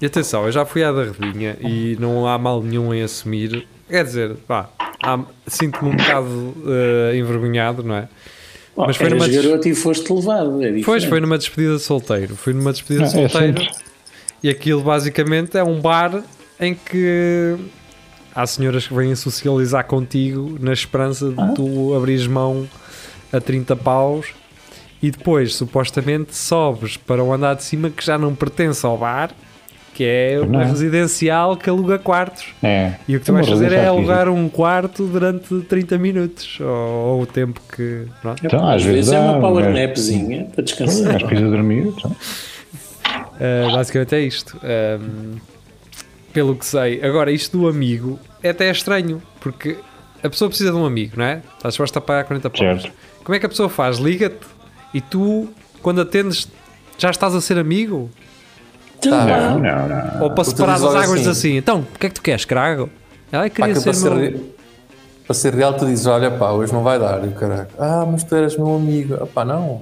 E 0.00 0.06
atenção, 0.06 0.46
eu 0.46 0.52
já 0.52 0.64
fui 0.64 0.82
à 0.82 0.90
da 0.90 1.04
redinha 1.04 1.58
e 1.60 1.98
não 2.00 2.26
há 2.26 2.38
mal 2.38 2.62
nenhum 2.62 2.94
em 2.94 3.02
assumir. 3.02 3.66
Quer 3.86 4.02
dizer, 4.04 4.34
pá, 4.48 4.70
sinto-me 5.46 5.90
um 5.90 5.96
bocado 5.96 6.54
eh, 6.66 7.16
envergonhado, 7.18 7.82
não 7.82 7.96
é? 7.96 8.08
Oh, 8.74 8.86
Mas 8.86 8.96
foi 8.96 9.10
numa 9.10 9.28
des- 9.28 9.44
garoto 9.44 9.68
e 9.68 9.74
foste 9.74 10.10
levado. 10.10 10.62
É. 10.64 10.80
Pois, 10.82 11.04
foi 11.04 11.20
numa 11.20 11.36
despedida 11.36 11.74
de 11.76 11.82
solteiro. 11.82 12.34
Fui 12.34 12.54
numa 12.54 12.72
despedida 12.72 13.06
de 13.06 13.10
é 13.18 13.28
solteiro 13.28 13.60
sempre. 13.60 13.89
E 14.42 14.48
aquilo 14.48 14.82
basicamente 14.82 15.56
é 15.56 15.62
um 15.64 15.80
bar 15.80 16.22
em 16.58 16.74
que 16.74 17.56
há 18.34 18.46
senhoras 18.46 18.86
que 18.86 18.94
vêm 18.94 19.14
socializar 19.14 19.84
contigo 19.84 20.56
na 20.60 20.72
esperança 20.72 21.30
de 21.30 21.54
tu 21.54 21.94
abrires 21.94 22.26
mão 22.26 22.68
a 23.32 23.40
30 23.40 23.74
paus 23.76 24.28
e 25.02 25.10
depois 25.10 25.54
supostamente 25.54 26.36
sobes 26.36 26.96
para 26.96 27.22
o 27.24 27.32
andar 27.32 27.54
de 27.54 27.62
cima 27.64 27.88
que 27.90 28.04
já 28.04 28.18
não 28.18 28.34
pertence 28.34 28.84
ao 28.84 28.98
bar, 28.98 29.30
que 29.94 30.04
é 30.04 30.38
uma 30.42 30.60
Não. 30.60 30.68
residencial 30.70 31.56
que 31.56 31.68
aluga 31.70 31.98
quartos. 31.98 32.46
É. 32.62 32.92
E 33.08 33.16
o 33.16 33.20
que 33.20 33.26
tu 33.26 33.32
Uma 33.32 33.38
vais 33.38 33.48
fazer 33.48 33.72
é 33.72 33.86
alugar 33.86 34.28
um 34.28 34.48
quarto 34.48 35.06
durante 35.06 35.60
30 35.62 35.98
minutos 35.98 36.58
ou, 36.60 36.66
ou 36.66 37.22
o 37.22 37.26
tempo 37.26 37.60
que. 37.74 38.04
pronto. 38.20 38.44
Então, 38.44 38.68
Às 38.68 38.82
vezes 38.82 39.10
é 39.12 39.16
dá, 39.16 39.22
uma 39.32 39.40
power 39.40 39.70
napzinha 39.70 40.46
para 40.54 40.62
descansar. 40.62 41.14
Mas 41.14 41.22
precisa 41.22 41.48
dormir. 41.50 41.86
Então. 41.96 42.14
Uh, 43.40 43.72
basicamente 43.72 44.14
é 44.14 44.20
isto. 44.20 44.58
Um, 44.62 45.36
pelo 46.32 46.54
que 46.54 46.64
sei. 46.66 47.02
Agora, 47.02 47.32
isto 47.32 47.58
do 47.58 47.66
amigo 47.68 48.18
é 48.42 48.50
até 48.50 48.70
estranho, 48.70 49.22
porque 49.40 49.78
a 50.22 50.28
pessoa 50.28 50.48
precisa 50.48 50.70
de 50.70 50.76
um 50.76 50.84
amigo, 50.84 51.14
não 51.16 51.24
é? 51.24 51.42
Estás 51.56 51.74
disposto 51.74 51.96
a 51.96 52.00
pagar 52.00 52.24
40 52.24 52.50
paus. 52.50 52.58
Certo. 52.82 52.92
Como 53.24 53.34
é 53.34 53.38
que 53.40 53.46
a 53.46 53.48
pessoa 53.48 53.68
faz? 53.68 53.98
Liga-te 53.98 54.46
e 54.92 55.00
tu, 55.00 55.48
quando 55.82 56.00
atendes, 56.00 56.48
já 56.98 57.10
estás 57.10 57.34
a 57.34 57.40
ser 57.40 57.58
amigo? 57.58 58.10
Tá. 59.00 59.24
Não, 59.24 59.58
não, 59.58 59.88
não. 59.88 60.22
Ou 60.24 60.30
para 60.30 60.44
separar 60.44 60.74
as 60.74 60.84
águas 60.84 61.20
assim. 61.20 61.30
assim: 61.30 61.56
então, 61.56 61.80
o 61.94 61.98
que 61.98 62.06
é 62.06 62.08
que 62.10 62.14
tu 62.14 62.22
queres, 62.22 62.44
crago? 62.44 62.90
Ela 63.32 63.44
Pá, 63.44 63.50
queria 63.50 63.74
que 63.74 63.80
ser 63.80 63.84
para, 63.84 63.94
ser, 63.94 64.10
meu. 64.10 64.18
re- 64.18 64.40
para 65.26 65.34
ser 65.34 65.54
real, 65.54 65.72
tu 65.74 65.86
dizes: 65.86 66.06
Olha, 66.06 66.30
pá, 66.30 66.50
hoje 66.50 66.72
não 66.72 66.82
vai 66.82 66.98
dar. 66.98 67.24
E 67.24 67.28
o 67.28 67.32
caralho, 67.32 67.66
ah, 67.78 68.06
mas 68.10 68.22
tu 68.24 68.34
eras 68.36 68.56
meu 68.56 68.74
amigo. 68.74 69.14
Ah, 69.14 69.26
pá, 69.26 69.44
não. 69.44 69.80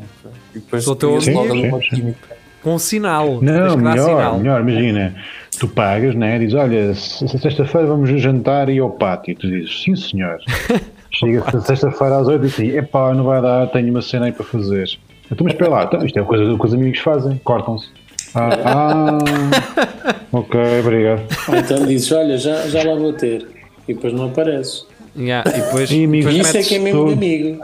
E 0.54 0.60
depois 0.60 0.84
Sou 0.84 0.94
teu 0.94 1.10
logo 1.18 1.80
química. 1.80 2.37
Com 2.62 2.74
um 2.74 2.78
sinal. 2.78 3.38
Não, 3.42 3.76
melhor, 3.76 3.98
sinal. 4.08 4.38
melhor, 4.38 4.60
imagina, 4.60 5.14
tu 5.58 5.68
pagas, 5.68 6.14
né? 6.14 6.38
Dizes, 6.38 6.54
olha, 6.54 6.94
se- 6.94 7.28
se 7.28 7.38
sexta-feira 7.38 7.86
vamos 7.86 8.08
jantar 8.20 8.68
e 8.68 8.78
ao 8.78 8.90
pátio. 8.90 9.34
Tu 9.36 9.46
dizes, 9.48 9.82
sim 9.82 9.94
senhor. 9.96 10.38
Chega 11.10 11.60
sexta-feira 11.62 12.18
às 12.18 12.28
oito 12.28 12.44
e 12.44 12.48
diz 12.48 12.54
assim, 12.54 12.76
epá, 12.76 13.12
não 13.14 13.24
vai 13.24 13.40
dar, 13.40 13.66
tenho 13.68 13.90
uma 13.90 14.02
cena 14.02 14.26
aí 14.26 14.32
para 14.32 14.44
fazer. 14.44 14.86
Então, 15.30 15.44
mas 15.44 15.52
espera 15.54 15.70
lá, 15.70 15.84
então, 15.84 16.04
isto 16.04 16.18
é 16.18 16.22
coisa 16.22 16.56
que 16.56 16.66
os 16.66 16.74
amigos 16.74 16.98
fazem, 17.00 17.40
cortam-se. 17.44 17.88
Ah, 18.34 18.50
ah, 18.64 20.14
ok, 20.32 20.60
obrigado. 20.80 21.22
Então 21.48 21.86
dizes: 21.86 22.12
Olha, 22.12 22.36
já, 22.36 22.66
já 22.68 22.82
lá 22.84 22.94
vou 22.94 23.12
ter. 23.14 23.46
E 23.88 23.94
depois 23.94 24.12
não 24.12 24.26
apareces. 24.26 24.86
Yeah, 25.16 25.48
e 25.50 25.60
depois, 25.62 25.90
E 25.90 26.06
depois 26.06 26.36
Isso 26.36 26.56
é 26.58 26.62
que 26.62 26.74
é 26.74 26.78
mesmo 26.78 27.00
todo. 27.00 27.12
amigo. 27.14 27.58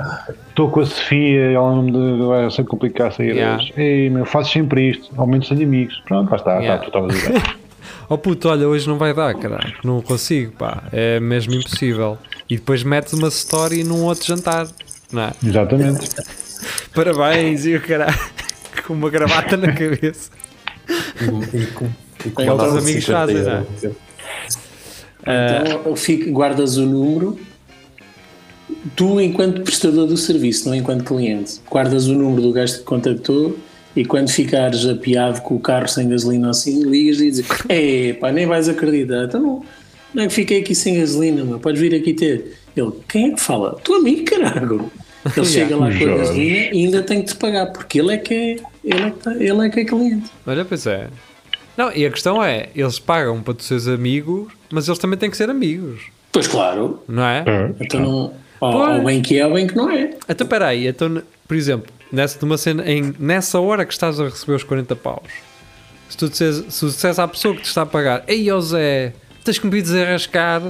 Estou 0.55 0.71
com 0.71 0.81
a 0.81 0.87
Sofia, 0.87 1.51
ela 1.51 1.75
não 1.75 1.83
me 1.83 2.27
vai 2.27 2.49
ser 2.49 2.65
complicado 2.65 3.17
sair 3.17 3.35
Yeah. 3.35 3.61
hoje. 3.61 3.73
Ei, 3.77 4.09
meu, 4.09 4.25
fazes 4.25 4.53
sempre 4.53 4.91
isto, 4.91 5.11
ao 5.17 5.27
menos 5.27 5.49
tenho 5.49 5.65
amigos. 5.65 6.01
Pronto, 6.07 6.31
lá 6.31 6.37
está, 6.37 6.59
Yeah. 6.61 6.77
tá, 6.77 6.79
tu 6.85 6.87
estavas 6.87 7.11
a 7.11 7.19
dizer. 7.33 7.57
Oh 8.07 8.19
puto, 8.19 8.51
olha, 8.51 8.69
hoje 8.69 8.87
não 8.87 8.99
vai 8.99 9.15
dar, 9.15 9.35
caralho. 9.35 9.73
Não 9.83 10.03
consigo, 10.03 10.53
pá. 10.53 10.83
É 10.93 11.19
mesmo 11.19 11.55
impossível. 11.55 12.19
E 12.51 12.57
depois 12.57 12.83
metes 12.83 13.15
uma 13.15 13.29
story 13.29 13.83
num 13.83 14.05
outro 14.05 14.27
jantar. 14.27 14.69
Não 15.11 15.23
é? 15.23 15.33
Exatamente. 15.43 16.11
Parabéns 16.95 17.65
e 17.65 17.75
o 17.77 17.81
caralho. 17.81 18.15
Com 18.87 18.93
uma 18.93 19.09
gravata 19.09 19.57
na 19.57 19.73
cabeça. 19.73 20.31
E, 21.19 21.57
e, 21.63 21.67
com- 21.69 21.91
e 22.27 22.31
com 22.31 22.43
Então, 22.43 22.57
os 22.57 22.63
nota 22.63 22.73
de 22.73 22.79
amigos 22.79 23.05
50 23.05 23.19
fazem, 23.19 23.37
euros. 23.39 23.97
Então 25.81 25.97
fica- 25.97 26.31
guardas 26.31 26.77
o 26.77 26.85
número. 26.85 27.39
Tu, 28.97 29.21
enquanto 29.21 29.63
prestador 29.63 30.07
do 30.07 30.17
serviço, 30.17 30.69
não 30.69 30.75
enquanto 30.75 31.05
cliente, 31.05 31.61
guardas 31.71 32.07
o 32.07 32.15
número 32.15 32.43
do 32.43 32.53
gajo 32.53 32.79
que 32.79 32.85
contactou 32.85 33.57
e 33.95 34.05
quando 34.05 34.31
ficares 34.31 34.87
apiado 34.87 35.41
com 35.43 35.55
o 35.57 35.61
carro 35.61 35.87
sem 35.89 36.09
gasolina 36.09 36.51
assim, 36.51 36.83
ligas 36.83 37.21
e 37.21 37.31
dizes: 37.31 37.47
É 37.69 38.13
pá, 38.15 38.33
nem 38.33 38.47
vais 38.47 38.69
acreditar. 38.69 39.25
Então 39.25 39.41
não, 39.41 39.63
não 40.15 40.23
é 40.25 40.27
que 40.29 40.33
fiquei 40.35 40.61
aqui 40.61 40.75
sem 40.75 40.97
gasolina, 40.99 41.45
meu, 41.45 41.59
podes 41.59 41.81
vir 41.81 41.95
aqui 41.95 42.15
ter. 42.15 42.57
Ele: 42.77 42.93
Quem 43.09 43.27
é 43.27 43.35
que 43.35 43.41
fala? 43.41 43.79
Tu 43.85 43.95
amigo, 43.95 44.25
caralho. 44.25 44.91
Ele 45.37 45.47
chega 45.47 45.77
lá 45.77 45.87
com 45.97 46.05
a 46.05 46.17
gasolina 46.17 46.57
e 46.73 46.85
ainda 46.85 47.03
tem 47.03 47.23
que 47.23 47.29
te 47.29 47.37
pagar 47.37 47.67
porque 47.73 48.01
ele 48.01 48.13
é 48.15 48.19
que 48.19 48.35
é, 48.35 48.57
ele 48.85 49.03
é, 49.03 49.11
que, 49.11 49.19
tá- 49.19 49.35
ele 49.37 49.67
é, 49.67 49.71
que 49.71 49.81
é 49.81 49.85
cliente. 49.85 50.31
Olha, 50.47 50.65
pois 50.65 50.87
é. 50.87 51.09
Não, 51.77 51.91
e 51.95 52.07
a 52.07 52.11
questão 52.11 52.43
é, 52.43 52.69
eles 52.75 52.99
pagam 52.99 53.43
para 53.43 53.55
tu 53.55 53.63
seres 53.65 53.89
amigos, 53.89 54.53
mas 54.71 54.87
eles 54.87 54.99
também 54.99 55.19
têm 55.19 55.31
que 55.31 55.37
ser 55.37 55.51
amigos, 55.51 56.03
Pois 56.31 56.47
claro, 56.49 57.01
não 57.09 57.25
é? 57.25 57.45
É, 57.47 57.75
então 57.81 58.01
não. 58.01 58.44
Ou, 58.61 58.73
Pois. 58.73 58.99
ou 58.99 59.05
bem 59.05 59.21
que 59.23 59.39
é 59.39 59.47
ou 59.47 59.55
bem 59.55 59.67
que 59.67 59.75
não 59.77 59.91
é. 59.91 60.11
Então 60.29 60.47
peraí, 60.47 60.87
então, 60.87 61.23
por 61.47 61.57
exemplo, 61.57 61.93
nessa, 62.13 62.39
numa 62.41 62.57
cena, 62.59 62.85
em, 62.91 63.15
nessa 63.19 63.59
hora 63.61 63.85
que 63.85 63.93
estás 63.93 64.19
a 64.21 64.25
receber 64.25 64.55
os 64.55 64.63
40 64.65 64.95
paus, 64.97 65.29
se 66.09 66.17
tu 66.17 66.29
disseres, 66.29 66.65
se 66.69 66.87
disseres 66.87 67.19
à 67.19 67.27
pessoa 67.29 67.55
que 67.55 67.63
te 67.63 67.67
está 67.67 67.83
a 67.83 67.87
pagar, 67.87 68.23
ei 68.29 68.51
ó 68.51 68.61
Zé, 68.61 69.13
tens 69.45 69.59
que 69.59 69.67
me 69.67 69.73
vir 69.73 69.83
desenrascar. 69.83 70.63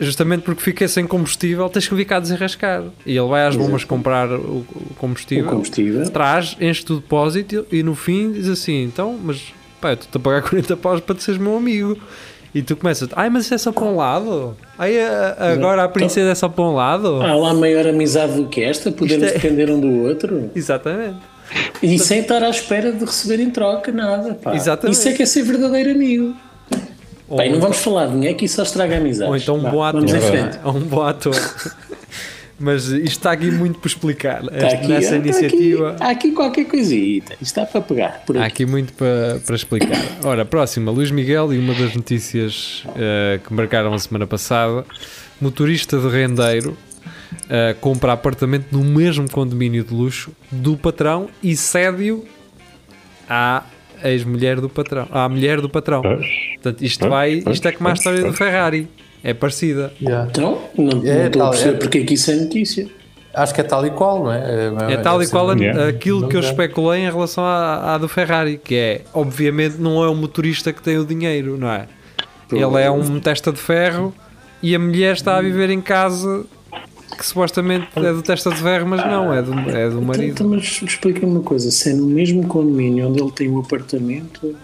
Justamente 0.00 0.42
porque 0.42 0.60
fiquei 0.60 0.88
sem 0.88 1.06
combustível, 1.06 1.68
tens 1.68 1.86
que 1.86 1.94
vir 1.94 2.04
cá 2.04 2.18
desenrascar. 2.18 2.82
E 3.06 3.16
ele 3.16 3.28
vai 3.28 3.46
às 3.46 3.54
bombas 3.54 3.84
comprar 3.84 4.28
o, 4.32 4.34
o 4.40 4.66
O 4.90 4.94
combustível, 4.96 5.48
combustível. 5.48 6.10
traz, 6.10 6.56
enche 6.60 6.84
o 6.90 6.96
depósito 6.96 7.64
e 7.70 7.80
no 7.82 7.94
fim 7.94 8.32
diz 8.32 8.48
assim: 8.48 8.82
então, 8.82 9.16
mas 9.22 9.54
pá, 9.80 9.90
eu 9.90 9.94
estou-te 9.94 10.16
a 10.16 10.20
pagar 10.20 10.42
40 10.42 10.76
paus 10.78 11.00
para 11.00 11.14
tu 11.14 11.22
seres 11.22 11.40
meu 11.40 11.56
amigo. 11.56 11.96
E 12.54 12.62
tu 12.62 12.76
começas, 12.76 13.08
ai, 13.16 13.28
mas 13.28 13.44
isso 13.46 13.54
é 13.54 13.58
só 13.58 13.72
para 13.72 13.84
um 13.84 13.96
lado? 13.96 14.56
Ai, 14.78 14.96
a- 15.00 15.36
a- 15.38 15.52
agora 15.52 15.82
a 15.84 15.88
princesa 15.88 16.30
é 16.30 16.34
só 16.34 16.48
para 16.48 16.62
um 16.64 16.72
lado? 16.74 17.20
Há 17.20 17.34
lá 17.34 17.52
maior 17.52 17.86
amizade 17.86 18.34
do 18.34 18.46
que 18.46 18.62
esta, 18.62 18.92
podemos 18.92 19.26
é- 19.28 19.32
depender 19.32 19.70
um 19.70 19.80
do 19.80 20.04
outro. 20.06 20.50
Exatamente. 20.54 21.16
E 21.82 21.98
sem 21.98 22.20
estar 22.20 22.42
à 22.42 22.48
espera 22.50 22.92
de 22.92 23.04
receber 23.04 23.40
em 23.42 23.50
troca 23.50 23.90
nada. 23.92 24.34
Pá. 24.34 24.54
Exatamente. 24.54 24.96
Isso 24.98 25.08
é 25.08 25.12
que 25.12 25.22
é 25.22 25.26
ser 25.26 25.42
verdadeiro 25.42 25.90
amigo. 25.90 26.34
Ou, 27.28 27.40
e 27.42 27.48
não 27.50 27.58
vamos 27.60 27.78
falar 27.78 28.06
de 28.06 28.12
dinheiro 28.12 28.36
que 28.36 28.44
isso 28.44 28.56
só 28.56 28.62
estraga 28.62 28.96
amizades. 28.98 29.28
ou 29.28 29.36
então 29.36 29.56
um 29.56 29.62
Vá, 29.62 29.70
bom 29.70 29.82
ator. 29.82 30.00
Vamos 30.00 30.14
em 30.14 30.16
é? 30.16 30.20
frente. 30.20 30.58
Ou 30.64 30.74
um 30.74 30.80
bom 30.80 31.02
ator. 31.02 31.34
mas 32.58 32.86
isto 32.86 33.06
está 33.06 33.32
aqui 33.32 33.50
muito 33.50 33.78
por 33.78 33.88
explicar. 33.88 34.42
Está 34.44 34.56
Esta- 34.56 34.78
aqui, 34.78 34.88
nessa 34.88 35.16
está 35.16 35.16
iniciativa. 35.16 35.90
aqui- 35.90 36.02
há 36.02 36.10
aqui 36.10 36.32
qualquer 36.32 36.64
coisita. 36.66 37.32
Isto 37.34 37.42
está 37.42 37.66
para 37.66 37.80
pegar. 37.80 38.22
Por 38.26 38.36
Há 38.36 38.40
aqui. 38.46 38.62
aqui 38.62 38.66
muito 38.66 38.92
para, 38.92 39.40
para 39.44 39.56
explicar. 39.56 39.98
Ora, 40.24 40.44
próxima, 40.44 40.90
Luís 40.90 41.10
Miguel 41.10 41.52
e 41.52 41.58
uma 41.58 41.74
das 41.74 41.94
notícias 41.94 42.84
eh, 42.96 43.40
que 43.46 43.52
marcaram 43.52 43.92
a 43.92 43.98
semana 43.98 44.26
passada: 44.26 44.84
motorista 45.40 45.98
de 45.98 46.08
rendeiro 46.08 46.76
eh, 47.50 47.74
compra 47.80 48.12
apartamento 48.12 48.66
no 48.70 48.84
mesmo 48.84 49.28
condomínio 49.30 49.82
de 49.84 49.92
luxo 49.92 50.30
do 50.50 50.76
patrão 50.76 51.28
e 51.42 51.56
cede-o 51.56 52.24
à 53.28 53.64
ex-mulher 54.02 54.60
do 54.60 54.68
patrão, 54.68 55.08
à 55.10 55.28
mulher 55.28 55.60
do 55.60 55.68
patrão. 55.68 56.02
Portanto, 56.02 56.82
isto, 56.82 57.08
vai, 57.08 57.42
isto 57.50 57.66
é 57.68 57.72
como 57.72 57.88
a 57.88 57.92
história 57.94 58.22
do 58.22 58.32
Ferrari, 58.32 58.86
é 59.24 59.34
parecida. 59.34 59.92
Yeah. 60.00 60.28
Então, 60.30 60.60
não, 60.78 61.02
É, 61.04 61.14
não 61.22 61.26
estou 61.26 61.42
a 61.42 61.50
perceber 61.50 61.74
é. 61.74 61.78
porque 61.78 61.98
é 61.98 62.04
que 62.04 62.14
isso 62.14 62.30
é 62.30 62.36
notícia. 62.36 62.86
Acho 63.32 63.52
que 63.52 63.60
é 63.62 63.64
tal 63.64 63.84
e 63.84 63.90
qual, 63.90 64.22
não 64.22 64.32
é? 64.32 64.92
É 64.92 64.96
tal 64.98 65.20
e 65.20 65.26
qual 65.26 65.50
a- 65.50 65.54
Yeah. 65.54 65.88
aquilo 65.88 66.28
que 66.28 66.36
eu 66.36 66.40
especulei 66.40 67.00
em 67.00 67.10
relação 67.10 67.42
à, 67.44 67.94
à 67.94 67.98
do 67.98 68.06
Ferrari, 68.06 68.60
que 68.62 68.76
é, 68.76 69.00
obviamente, 69.12 69.76
não 69.78 70.04
é 70.04 70.08
o 70.08 70.14
motorista 70.14 70.72
que 70.72 70.80
tem 70.80 70.98
o 70.98 71.04
dinheiro, 71.04 71.56
não 71.58 71.68
é? 71.68 71.88
Ele 72.52 72.80
é 72.80 72.88
um 72.90 73.18
testa 73.18 73.50
de 73.50 73.58
ferro 73.58 74.14
e 74.62 74.72
a 74.74 74.78
mulher 74.78 75.14
está 75.14 75.36
a 75.38 75.42
viver 75.42 75.70
em 75.70 75.80
casa 75.80 76.44
que 77.18 77.26
supostamente 77.26 77.88
é 77.96 78.12
do 78.12 78.22
testa 78.22 78.50
de 78.50 78.56
ferro, 78.56 78.86
mas 78.88 79.00
não, 79.04 79.32
é 79.32 79.40
do, 79.42 79.52
é 79.52 79.88
do 79.88 79.96
Então, 79.96 80.00
marido. 80.02 80.24
então, 80.32 80.48
mas 80.50 80.62
explica-me 80.82 81.26
uma 81.32 81.40
coisa: 81.42 81.70
se 81.72 81.90
é 81.90 81.92
no 81.94 82.06
mesmo 82.06 82.46
condomínio 82.46 83.08
onde 83.08 83.20
ele 83.20 83.32
tem 83.32 83.50
o 83.50 83.58
apartamento, 83.58 84.54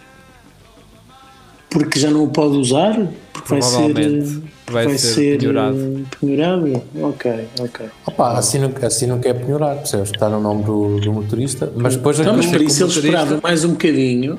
porque 1.69 1.99
já 1.99 2.11
não 2.11 2.25
o 2.25 2.29
pode 2.29 2.57
usar? 2.57 2.95
Porque 3.33 3.49
vai 3.49 3.62
ser, 3.62 4.43
vai 4.70 4.86
vai 4.86 4.98
ser 4.98 5.14
ser 5.14 5.38
penhorado. 5.38 5.76
eh, 5.78 6.16
penhorado? 6.20 6.82
Ok, 7.02 7.48
ok. 7.60 7.86
Opa, 8.06 8.32
assim 8.38 8.58
não, 8.58 8.72
assim 8.82 9.06
não 9.06 9.18
quer 9.18 9.34
penhorar, 9.34 9.76
percebes? 9.76 10.10
Está 10.10 10.28
no 10.28 10.40
nome 10.40 10.64
do, 10.64 11.00
do 11.00 11.12
motorista, 11.12 11.70
mas 11.76 11.96
depois 11.96 12.18
Então, 12.20 12.36
mas 12.36 12.46
por 12.46 12.60
isso 12.60 12.82
ele 12.84 12.90
esperava 12.90 13.40
mais 13.42 13.64
um 13.64 13.70
bocadinho 13.70 14.38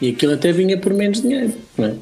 e 0.00 0.10
aquilo 0.10 0.32
até 0.34 0.52
vinha 0.52 0.78
por 0.78 0.92
menos 0.92 1.20
dinheiro, 1.22 1.52
não 1.78 1.86
é? 1.88 1.94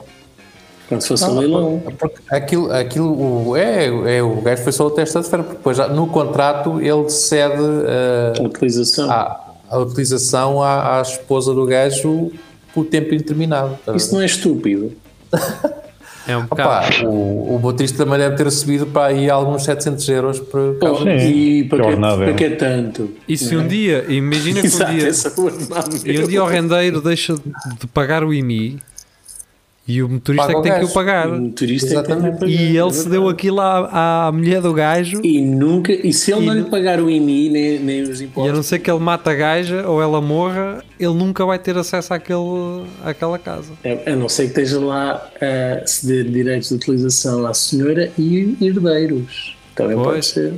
Quando 0.88 1.00
se 1.00 1.08
fosse 1.08 1.24
um 1.24 1.28
Não, 1.28 1.38
leilão. 1.40 1.82
porque 1.98 2.18
aquilo, 2.28 2.70
aquilo 2.72 3.48
o- 3.50 3.56
é, 3.56 3.86
é, 4.18 4.22
o 4.22 4.40
gajo 4.42 4.62
foi 4.62 4.72
só 4.72 4.86
o 4.86 4.90
testa 4.90 5.22
de 5.22 5.28
ferro, 5.30 5.44
porque 5.44 5.56
depois 5.56 5.76
já 5.78 5.88
no 5.88 6.06
contrato 6.08 6.78
ele 6.80 7.08
cede 7.08 7.54
A 7.56 8.42
uh, 8.42 8.44
utilização. 8.44 9.10
a, 9.10 9.40
a 9.70 9.78
utilização 9.78 10.62
à, 10.62 10.98
à 10.98 11.02
esposa 11.02 11.54
do 11.54 11.64
gajo 11.64 12.30
por 12.74 12.84
tempo 12.84 13.14
indeterminado. 13.14 13.78
a 13.86 13.96
Isso 13.96 14.12
não 14.14 14.20
é 14.20 14.26
estúpido. 14.26 14.92
É 16.26 16.36
um 16.36 16.44
Opa, 16.44 16.82
o, 17.04 17.56
o 17.56 17.58
motorista 17.58 18.04
também 18.04 18.18
deve 18.18 18.36
ter 18.36 18.44
recebido 18.44 18.86
para 18.86 19.06
aí 19.06 19.28
alguns 19.28 19.64
700 19.64 20.08
euros 20.08 20.40
por 20.40 20.76
Oh, 20.80 21.08
e 21.08 21.64
para 21.64 21.84
que 21.84 21.96
para 21.96 22.30
é. 22.30 22.32
que 22.32 22.44
é 22.44 22.50
tanto? 22.50 23.10
E 23.28 23.36
se 23.36 23.54
um 23.56 23.66
dia, 23.66 24.04
imagina 24.08 24.60
que 24.60 24.66
um 24.68 24.70
dia, 24.70 25.10
e 26.04 26.20
um 26.20 26.26
dia 26.26 26.42
o 26.42 26.46
rendeiro 26.46 27.00
deixa 27.00 27.34
de 27.34 27.86
pagar 27.92 28.24
o 28.24 28.32
IMI 28.32 28.80
e 29.86 30.02
o 30.02 30.08
motorista 30.08 30.46
Paga 30.46 30.58
é 30.58 30.62
que 30.62 30.68
tem 30.70 30.78
que 30.78 30.84
o 30.90 30.94
pagar. 30.94 31.28
O 31.28 31.40
motorista 31.40 31.86
é 31.98 32.02
que 32.02 32.08
tem 32.08 32.16
que 32.16 32.30
pagar, 32.30 32.48
E 32.48 32.76
ele 32.76 32.92
se 32.92 33.08
deu 33.08 33.28
aquilo 33.28 33.60
à, 33.60 34.26
à 34.28 34.32
mulher 34.32 34.62
do 34.62 34.72
gajo 34.72 35.20
E 35.22 35.42
nunca, 35.42 35.92
e 35.92 36.10
se 36.12 36.32
ele 36.32 36.42
E 36.42 36.46
não 36.46 36.54
lhe 36.54 36.64
pagar 36.64 37.00
o 37.00 37.10
IMI 37.10 37.50
nem, 37.50 37.78
nem 37.80 38.02
os 38.02 38.20
E 38.20 38.24
a 38.24 38.26
impostos, 38.26 38.54
não 38.54 38.62
ser 38.62 38.78
que 38.78 38.90
ele 38.90 39.00
mate 39.00 39.28
a 39.28 39.34
gaja 39.34 39.86
ou 39.86 40.00
ela 40.00 40.20
morra, 40.22 40.82
ele 40.98 41.12
nunca 41.14 41.44
vai 41.44 41.58
ter 41.58 41.76
acesso 41.76 42.14
àquele, 42.14 42.84
àquela 43.04 43.38
casa. 43.38 43.72
a 44.06 44.12
a 44.12 44.16
não 44.16 44.28
ser 44.28 44.44
que 44.44 44.60
esteja 44.60 44.80
lá 44.80 45.28
a 45.40 45.86
ceder 45.86 46.24
direitos 46.30 46.70
de 46.70 46.74
utilização 46.76 47.46
à 47.46 47.52
senhora 47.52 48.10
e 48.18 48.56
herdeiros. 48.60 49.54
Também 49.74 49.96
pode 49.96 50.08
Pois. 50.10 50.26
ser. 50.26 50.54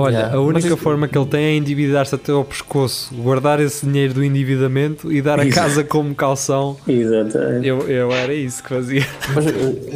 Olha, 0.00 0.12
Yeah. 0.16 0.36
a 0.36 0.40
única 0.40 0.70
Mas 0.70 0.78
forma 0.80 1.06
que 1.08 1.16
ele 1.18 1.26
tem 1.26 1.44
é 1.44 1.56
endividar-se 1.56 2.14
até 2.14 2.32
ao 2.32 2.44
pescoço, 2.44 3.14
guardar 3.14 3.60
esse 3.60 3.84
dinheiro 3.86 4.14
do 4.14 4.24
endividamento 4.24 5.12
e 5.12 5.20
dar 5.22 5.38
a 5.40 5.46
Exato. 5.46 5.66
casa 5.68 5.84
como 5.84 6.14
calção. 6.14 6.76
Exatamente. 6.88 7.66
Eu, 7.66 7.80
eu 7.88 8.10
era 8.12 8.32
isso 8.34 8.62
que 8.62 8.68
fazia. 8.68 9.06
Mas, 9.34 9.46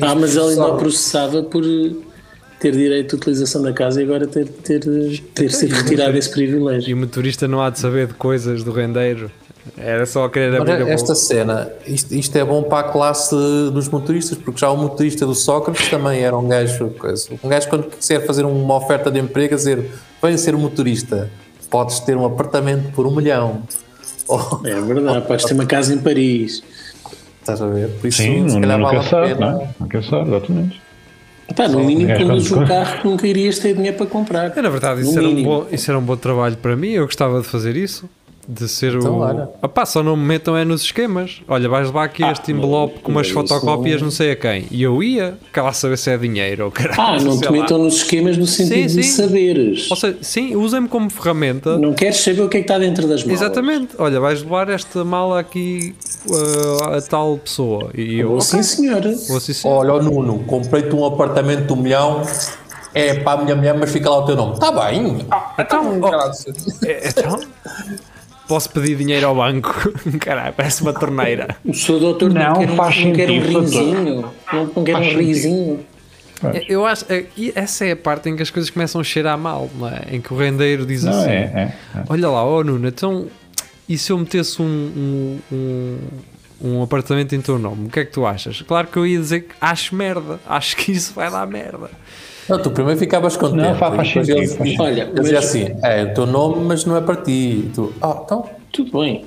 Ah, 0.01 0.15
mas 0.15 0.37
ele 0.37 0.45
ainda 0.51 0.55
só- 0.57 0.75
o 0.75 0.79
processava 0.79 1.43
por 1.43 1.65
eh, 1.65 1.91
ter 2.61 2.73
direito 2.73 3.11
de 3.11 3.17
utilização 3.17 3.63
da 3.63 3.73
casa 3.73 4.01
e 4.01 4.05
agora 4.05 4.27
ter, 4.27 4.47
ter, 4.49 4.81
ter 5.35 5.51
sido 5.51 5.73
retirado 5.75 6.17
esse 6.17 6.29
E 6.31 6.33
privilégio. 6.33 6.97
o 6.97 7.01
motorista 7.01 7.47
não 7.49 7.61
há 7.61 7.71
de 7.71 7.79
saber 7.79 8.07
de 8.07 8.15
coisas 8.15 8.63
do 8.65 8.73
rendeiro. 8.73 9.31
Era 9.79 10.05
só 10.05 10.29
querer 10.29 10.53
Mas 10.53 10.61
abrir 10.61 10.85
a 10.85 10.89
esta 10.91 11.07
boca. 11.15 11.15
cena, 11.15 11.73
isto, 11.87 12.15
isto 12.15 12.37
é 12.37 12.45
bom 12.45 12.63
para 12.63 12.87
a 12.87 12.91
classe 12.93 13.35
dos 13.73 13.89
motoristas, 13.89 14.37
porque 14.37 14.61
já 14.61 14.71
o 14.71 14.77
motorista 14.77 15.25
do 15.25 15.35
Sócrates 15.35 15.89
também 15.89 16.21
era 16.23 16.37
um 16.37 16.47
gajo. 16.47 16.93
Um 17.43 17.49
gajo, 17.49 17.69
quando 17.69 17.85
quiser 17.89 18.27
fazer 18.27 18.45
uma 18.45 18.77
oferta 18.77 19.11
de 19.11 19.19
emprego, 19.19 19.55
a 19.55 19.57
dizer: 19.57 19.91
venha 20.23 20.37
ser 20.37 20.55
motorista, 20.57 21.31
podes 21.71 21.99
ter 22.01 22.17
um 22.17 22.25
apartamento 22.27 22.93
por 22.93 23.07
um 23.07 23.15
milhão. 23.15 23.63
É 24.65 24.81
verdade, 24.81 25.27
podes 25.27 25.45
ter 25.45 25.55
uma 25.55 25.67
casa 25.67 25.95
em 25.95 25.99
Paris. 25.99 26.63
estás 27.41 27.61
a 27.63 27.67
ver? 27.67 27.89
Por 28.01 28.07
isso, 28.09 28.19
Sim, 28.23 28.49
se 28.49 28.55
não, 28.55 28.61
calhar 28.61 28.81
vale 28.81 28.97
a 28.99 29.03
sabe, 29.03 29.35
pena. 29.35 29.51
não 29.53 29.61
é? 29.63 29.69
Nunca 29.81 30.03
sabe, 30.03 30.29
exatamente. 30.29 30.83
Pá, 31.57 31.69
no 31.69 31.85
mínimo 31.85 32.11
é, 32.11 32.19
conduz 32.19 32.51
um 32.53 32.65
carro 32.67 33.01
que 33.03 33.07
nunca 33.07 33.27
irias 33.27 33.59
ter 33.59 33.75
dinheiro 33.75 33.97
para 33.97 34.07
comprar. 34.07 34.57
É, 34.57 34.63
na 34.63 34.69
verdade, 34.71 35.03
isso 35.03 35.19
era, 35.19 35.29
um 35.29 35.43
bom, 35.43 35.67
isso 35.71 35.91
era 35.91 35.99
um 35.99 36.03
bom 36.03 36.17
trabalho 36.17 36.57
para 36.57 36.75
mim. 36.75 36.91
Eu 36.93 37.05
gostava 37.05 37.41
de 37.41 37.47
fazer 37.47 37.77
isso. 37.77 38.09
De 38.47 38.69
ser 38.69 38.95
Então, 38.95 39.15
o. 39.15 39.21
olha. 39.21 39.49
Ah, 39.63 39.69
pá, 39.69 39.87
só 39.87 40.03
não 40.03 40.17
me 40.17 40.25
metam 40.25 40.55
é 40.57 40.65
nos 40.65 40.83
esquemas. 40.83 41.41
Olha, 41.49 41.69
vais 41.69 41.87
levar 41.87 42.05
aqui 42.05 42.23
este 42.25 42.53
envelope 42.53 43.01
com 43.01 43.11
umas 43.11 43.27
mas 43.33 43.47
isso 43.47 43.55
fotocópias, 43.55 44.01
não- 44.01 44.07
não 44.09 44.11
sei 44.11 44.33
a 44.33 44.37
quem. 44.37 44.67
E 44.71 44.83
eu 44.83 45.03
ia, 45.03 45.39
lá 45.57 45.73
saber 45.73 45.97
se 45.97 46.11
é 46.11 46.19
dinheiro 46.19 46.67
ou 46.67 46.71
caralho. 46.71 47.21
Ah, 47.21 47.21
não 47.23 47.39
te 47.41 47.45
lá. 47.47 47.51
metam 47.53 47.79
nos 47.79 47.95
esquemas 47.97 48.37
no 48.37 48.47
sentido 48.47 48.91
Sim, 48.91 49.01
de 49.01 49.03
sim. 49.05 49.23
saberes. 49.23 49.91
Ou 49.91 49.97
seja, 49.97 50.19
sim, 50.21 50.55
usem-me 50.57 50.89
como 50.89 51.09
ferramenta. 51.09 51.79
Não 51.79 51.95
queres 51.95 52.19
saber 52.19 52.43
o 52.43 52.49
que 52.49 52.59
é 52.59 52.61
que 52.61 52.65
está 52.65 52.79
dentro 52.79 53.09
das 53.09 53.25
malas. 53.25 53.41
Exatamente. 53.41 53.95
Olha, 53.99 54.21
vais 54.21 54.43
levar 54.43 54.69
esta 54.69 55.05
mala 55.05 55.41
aqui 55.41 55.95
uh, 56.29 56.97
a 56.97 57.01
tal 57.03 57.39
pessoa. 57.39 57.91
E 57.95 58.19
eu. 58.21 58.33
Ou 58.33 58.41
sim, 58.43 58.63
senhora. 58.63 59.15
Vou 59.29 59.41
sim. 59.41 59.53
Olha, 59.67 59.95
ó 59.95 60.03
Nuno, 60.03 60.41
comprei-te 60.47 60.95
um 60.95 61.05
apartamento 61.07 61.67
de 61.67 61.73
um 61.73 61.77
milhão. 61.77 62.23
É 62.97 63.15
para 63.15 63.41
a 63.41 63.43
minha 63.43 63.57
mulher, 63.57 63.77
mas 63.77 63.91
fica 63.91 64.09
lá 64.09 64.19
o 64.19 64.25
teu 64.25 64.37
nome. 64.37 64.53
Está 64.53 64.71
bem. 64.71 65.27
Ah, 65.31 65.53
Então, 65.59 65.99
oh, 66.01 66.87
é, 66.87 67.09
então, 67.09 67.41
posso 68.49 68.71
pedir 68.71 68.97
dinheiro 68.97 69.27
ao 69.27 69.35
banco? 69.35 69.75
Caralho, 70.21 70.55
parece 70.55 70.83
uma 70.83 70.93
torneira. 70.93 71.57
O 71.65 71.75
seu 71.75 71.99
doutor 71.99 72.33
não, 72.33 72.43
Não, 72.43 72.55
quer 72.61 72.71
um, 72.71 72.77
faz 72.77 73.05
não 73.05 73.13
quer 73.13 73.31
um 73.31 73.35
sentido, 73.43 73.61
risinho. 73.61 74.33
Não, 74.53 74.65
não 74.77 74.85
quer 74.85 74.93
Faz 74.93 75.07
um 75.07 75.11
sentido. 75.11 75.27
risinho. 75.27 75.87
Eu 76.69 76.85
acho 76.85 77.07
é, 77.11 77.25
e 77.39 77.53
essa 77.55 77.87
é 77.87 77.93
a 77.93 77.97
parte 77.97 78.29
em 78.29 78.37
que 78.37 78.43
as 78.43 78.51
coisas 78.51 78.69
começam 78.69 79.01
a 79.01 79.05
cheirar 79.05 79.39
mal, 79.39 79.71
não 79.79 79.89
é? 79.89 80.03
Em 80.13 80.21
que 80.21 80.33
o 80.35 80.37
rendeiro 80.37 80.85
diz 80.85 81.03
Não, 81.05 81.13
assim: 81.19 81.31
é, 81.31 81.33
é, 81.95 81.99
é. 81.99 82.03
Olha 82.09 82.29
lá, 82.29 82.45
ó 82.45 82.63
Nuno, 82.63 82.87
então 82.87 83.29
e 83.89 83.97
se 83.97 84.13
eu 84.13 84.19
metesse 84.19 84.61
um, 84.61 84.67
um, 84.67 85.39
um, 85.53 85.99
um 86.61 86.83
apartamento 86.83 87.35
em 87.35 87.41
teu 87.41 87.59
nome? 87.59 87.87
O 87.87 87.91
que 87.91 88.01
é 88.01 88.05
que 88.05 88.13
tu 88.13 88.27
achas? 88.27 88.61
Claro 88.63 88.89
que 88.89 88.97
eu 88.97 89.07
ia 89.07 89.19
dizer 89.19 89.43
que 89.43 89.55
acho 89.61 89.95
merda, 89.95 90.39
acho 90.47 90.77
que 90.77 90.93
isso 90.93 91.15
vai 91.15 91.31
dar 91.31 91.47
merda. 91.47 91.91
Não, 92.49 92.59
tu 92.61 92.71
primeiro 92.71 92.99
ficavas 92.99 93.37
contente. 93.37 93.63
Não, 93.63 93.75
faz- 93.77 93.97
faz 93.97 94.09
sentido, 94.13 94.37
ele- 94.39 94.47
faz. 94.49 94.81
Olha, 94.81 95.11
mas- 95.17 95.33
assim: 95.33 95.67
é 95.83 96.05
o 96.05 96.15
teu 96.15 96.27
nome, 96.27 96.65
mas 96.65 96.85
não 96.85 96.97
é 96.97 97.01
para 97.01 97.17
ti. 97.17 97.71
Tu, 97.75 97.93
ah, 98.03 98.21
então. 98.25 98.49
Tudo 98.73 99.01
bem. 99.01 99.25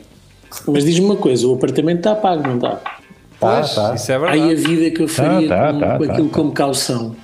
Mas 0.68 0.86
diz-me 0.86 1.06
uma 1.06 1.16
coisa, 1.16 1.48
o 1.48 1.56
apartamento 1.56 1.98
está 2.00 2.16
pago, 2.16 2.48
não 2.48 2.56
está? 2.56 2.70
Tá, 2.76 2.92
Pois, 3.40 3.76
tá. 3.76 3.94
isso 3.96 4.12
é 4.12 4.16
Aí 4.16 4.22
verdade. 4.22 4.52
a 4.52 4.56
vida 4.70 4.92
que 4.96 5.04
eu 5.04 5.08
faria 5.08 5.48
tá, 5.48 5.74
com, 5.74 5.80
tá, 5.80 5.98
com 5.98 6.06
tá, 6.06 6.12
aquilo 6.14 6.30
tá. 6.30 6.34
como 6.36 6.52
calção. 6.52 7.16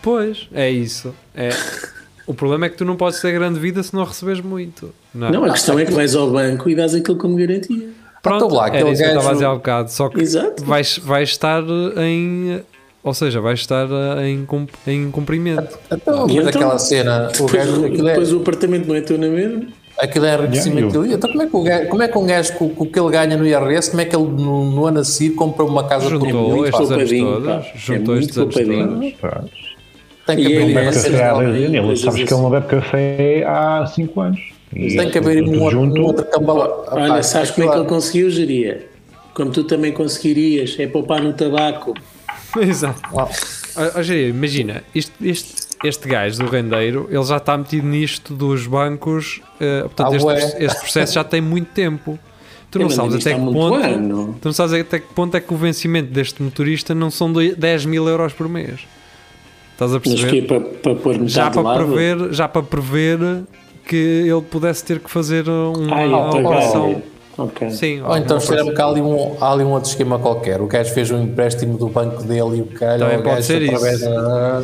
Pois, 0.00 0.48
é 0.52 0.70
isso. 0.70 1.14
É. 1.34 1.50
O 2.26 2.34
problema 2.34 2.66
é 2.66 2.68
que 2.68 2.76
tu 2.76 2.84
não 2.84 2.96
podes 2.96 3.20
ter 3.20 3.32
grande 3.32 3.58
vida 3.60 3.82
se 3.82 3.94
não 3.94 4.04
receberes 4.04 4.40
muito. 4.40 4.92
Não, 5.14 5.26
é? 5.28 5.30
Não, 5.32 5.44
a 5.44 5.50
questão 5.50 5.78
é 5.78 5.84
que 5.84 5.92
vais 5.92 6.14
ao 6.14 6.30
banco 6.30 6.68
e 6.70 6.74
dás 6.74 6.94
aquilo 6.94 7.16
como 7.18 7.36
garantia. 7.36 7.88
Pronto, 8.22 8.44
Então 8.44 8.56
lá, 8.56 8.68
era 8.68 8.88
isso 8.90 9.02
que 9.02 9.08
eu 9.08 9.12
estava 9.14 9.30
a 9.30 9.32
dizer 9.32 9.44
há 9.46 9.54
bocado. 9.54 9.90
Só 9.90 10.08
que 10.08 10.20
Exato. 10.20 10.64
vais, 10.64 10.98
vais 10.98 11.28
estar 11.30 11.62
em. 11.98 12.62
Ou 13.04 13.12
seja, 13.12 13.40
vais 13.40 13.58
estar 13.60 13.86
em, 14.24 14.44
cum- 14.46 14.66
em 14.86 15.10
cumprimento. 15.10 15.76
Então, 15.90 16.28
E 16.28 16.36
mas 16.36 16.46
então? 16.48 16.48
aquela 16.48 16.78
cena, 16.78 17.28
o 17.28 17.32
Depois, 17.32 17.52
gajo, 17.52 17.84
aquilo 17.86 18.08
é, 18.08 18.10
depois 18.12 18.32
o 18.32 18.36
apartamento 18.38 18.86
não 18.86 18.94
é 18.94 19.00
teu 19.00 19.18
na 19.18 19.26
mesma? 19.28 19.62
Aquilo 19.98 20.24
é 20.26 20.34
enriquecimento. 20.34 21.04
Yeah, 21.04 21.14
Então 21.14 21.30
como 21.30 21.42
é, 21.42 21.46
que 21.48 21.56
o 21.56 21.62
gajo, 21.62 21.88
como 21.88 22.02
é 22.02 22.08
que 22.08 22.18
um 22.18 22.26
gajo 22.26 22.52
com 22.54 22.64
o 22.76 22.86
que 22.86 22.98
ele 22.98 23.10
ganha 23.10 23.36
no 23.36 23.46
IRS, 23.46 23.90
como 23.90 24.00
é 24.02 24.04
que 24.04 24.14
ele 24.16 24.24
no, 24.24 24.70
no 24.70 24.86
ano 24.86 25.00
a 25.00 25.04
seguir 25.04 25.34
compra 25.34 25.64
uma 25.64 25.84
casa 25.86 26.08
por 26.08 26.16
um 26.16 26.20
Juntou 26.30 26.50
milhão? 26.52 26.66
estes 26.66 26.90
anos 26.90 27.10
todos. 27.10 27.66
Juntou 27.74 28.14
É 28.14 28.18
estes 28.20 28.36
muito 28.36 28.58
anos 28.60 29.12
todos. 29.12 29.62
Tem 30.26 30.36
que 30.36 30.46
haver 30.46 30.60
é- 30.60 30.64
uma 30.64 30.80
é- 30.80 30.92
cena 30.92 31.16
é- 31.16 31.18
de 31.18 31.24
alguém. 31.28 31.76
Ele, 31.76 31.96
sabes 31.96 32.22
que 32.24 32.32
ele 32.34 32.40
não 32.42 32.50
bebe 32.50 32.66
café 32.68 33.44
há 33.46 33.84
5 33.86 34.20
anos. 34.20 34.40
E 34.74 34.96
Tem 34.96 35.10
que 35.10 35.18
haver 35.18 35.42
um 35.42 35.60
outro, 35.62 36.02
outro 36.04 36.24
cambala. 36.26 36.84
Olha, 36.92 37.14
Ah, 37.14 37.22
sabes 37.22 37.50
como 37.50 37.68
é 37.68 37.72
que 37.72 37.78
ele 37.78 37.88
conseguiu, 37.88 38.30
Geria? 38.30 38.86
Como 39.34 39.50
tu 39.50 39.64
também 39.64 39.92
conseguirias, 39.92 40.76
é 40.78 40.86
poupar 40.86 41.20
no 41.20 41.32
tabaco. 41.32 41.94
Exato. 42.60 43.00
Ó, 43.12 43.28
ó, 43.96 44.02
Jair, 44.02 44.28
imagina, 44.30 44.82
isto- 44.94 45.12
este, 45.22 45.54
este 45.84 46.08
gajo 46.08 46.38
do 46.44 46.50
rendeiro, 46.50 47.08
ele 47.10 47.24
já 47.24 47.36
está 47.38 47.56
metido 47.56 47.86
nisto 47.86 48.34
dos 48.34 48.66
bancos, 48.66 49.40
eh, 49.60 49.82
portanto, 49.82 50.28
Ah, 50.28 50.34
este, 50.36 50.64
este 50.64 50.80
processo 50.80 51.14
já 51.14 51.24
tem 51.24 51.40
muito 51.40 51.68
tempo. 51.72 52.18
Tu 52.70 52.78
não 52.78 52.86
Eu 52.86 52.90
sabes 52.90 53.14
até 53.16 53.34
que 53.34 53.40
ponto. 53.40 54.34
Tu 54.40 54.44
não 54.48 54.52
sabes 54.52 54.72
até 54.72 54.98
que 54.98 55.12
ponto 55.14 55.36
é 55.36 55.40
que 55.40 55.52
o 55.52 55.56
vencimento 55.56 56.10
deste 56.10 56.42
motorista 56.42 56.94
não 56.94 57.10
são 57.10 57.30
de 57.32 57.54
10 57.54 57.84
mil 57.84 58.08
euros 58.08 58.32
por 58.32 58.48
mês. 58.48 58.80
Estás 59.72 59.90
a 59.94 59.94
Mas 59.96 60.02
que 60.04 60.10
perceber? 60.22 60.46
para, 60.46 60.60
para 60.60 60.94
pôr 60.94 61.28
Já 61.28 61.50
para, 61.50 61.60
lado. 61.60 61.84
prever, 61.86 62.32
já 62.32 62.48
para 62.48 62.62
prever 62.62 63.18
que 63.86 63.96
ele 63.96 64.40
pudesse 64.42 64.84
ter 64.84 65.00
que 65.00 65.10
fazer 65.10 65.46
uma 65.48 65.96
Ah, 65.96 66.30
operação. 66.30 67.02
Pagar. 67.36 67.48
Ok. 67.48 67.70
Sim, 67.70 68.02
Ou 68.02 68.16
então 68.16 68.38
cheira-me 68.40 68.74
que 68.74 68.80
há 68.80 68.86
ali, 68.86 69.00
um, 69.00 69.36
há 69.40 69.52
ali 69.52 69.64
um 69.64 69.70
outro 69.70 69.88
esquema 69.90 70.18
qualquer. 70.18 70.60
O 70.60 70.66
gajo 70.66 70.92
fez 70.92 71.10
um 71.10 71.22
empréstimo 71.22 71.78
do 71.78 71.88
banco 71.88 72.22
dele 72.22 72.58
e 72.58 72.60
o 72.62 72.66
cara. 72.66 72.98
Também 72.98 73.18
o 73.18 73.22
pode 73.22 73.34
gajo 73.36 73.46
ser 73.46 73.64
através 73.64 74.00
isso. 74.00 74.10
da- 74.10 74.62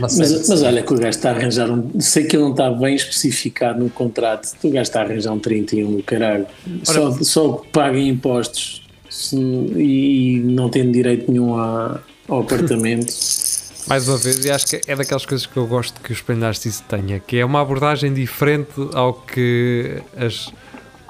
Mas, 0.00 0.48
mas 0.48 0.62
olha 0.62 0.82
que 0.82 0.92
o 0.92 0.96
gajo 0.96 1.08
está 1.10 1.30
a 1.30 1.34
arranjar 1.34 1.70
um. 1.70 2.00
Sei 2.00 2.24
que 2.24 2.36
ele 2.36 2.44
não 2.44 2.50
está 2.52 2.70
bem 2.70 2.94
especificado 2.94 3.78
no 3.82 3.90
contrato. 3.90 4.48
O 4.62 4.68
gajo 4.70 4.82
está 4.82 5.00
a 5.00 5.04
arranjar 5.04 5.32
um 5.32 5.38
31 5.38 5.96
do 5.96 6.02
caralho. 6.02 6.46
Só, 6.84 7.10
só 7.22 7.52
que 7.52 7.68
paga 7.68 7.98
em 7.98 8.08
impostos 8.08 8.82
se- 9.10 9.36
e, 9.36 10.40
não 10.44 10.68
tem 10.68 10.90
direito 10.90 11.30
nenhum 11.30 11.56
a- 11.58 12.00
ao 12.28 12.40
apartamento. 12.40 13.12
Mais 13.88 14.06
uma 14.06 14.18
vez, 14.18 14.44
e 14.44 14.50
acho 14.50 14.66
que 14.66 14.80
é 14.86 14.94
daquelas 14.94 15.24
coisas 15.24 15.46
que 15.46 15.56
eu 15.56 15.66
gosto 15.66 15.98
que 16.02 16.10
o 16.10 16.12
Espelho 16.12 16.40
Narciso 16.40 16.82
tenha, 16.86 17.18
que 17.18 17.38
é 17.38 17.44
uma 17.44 17.62
abordagem 17.62 18.12
diferente 18.12 18.68
ao 18.92 19.14
que 19.14 20.02
as, 20.14 20.52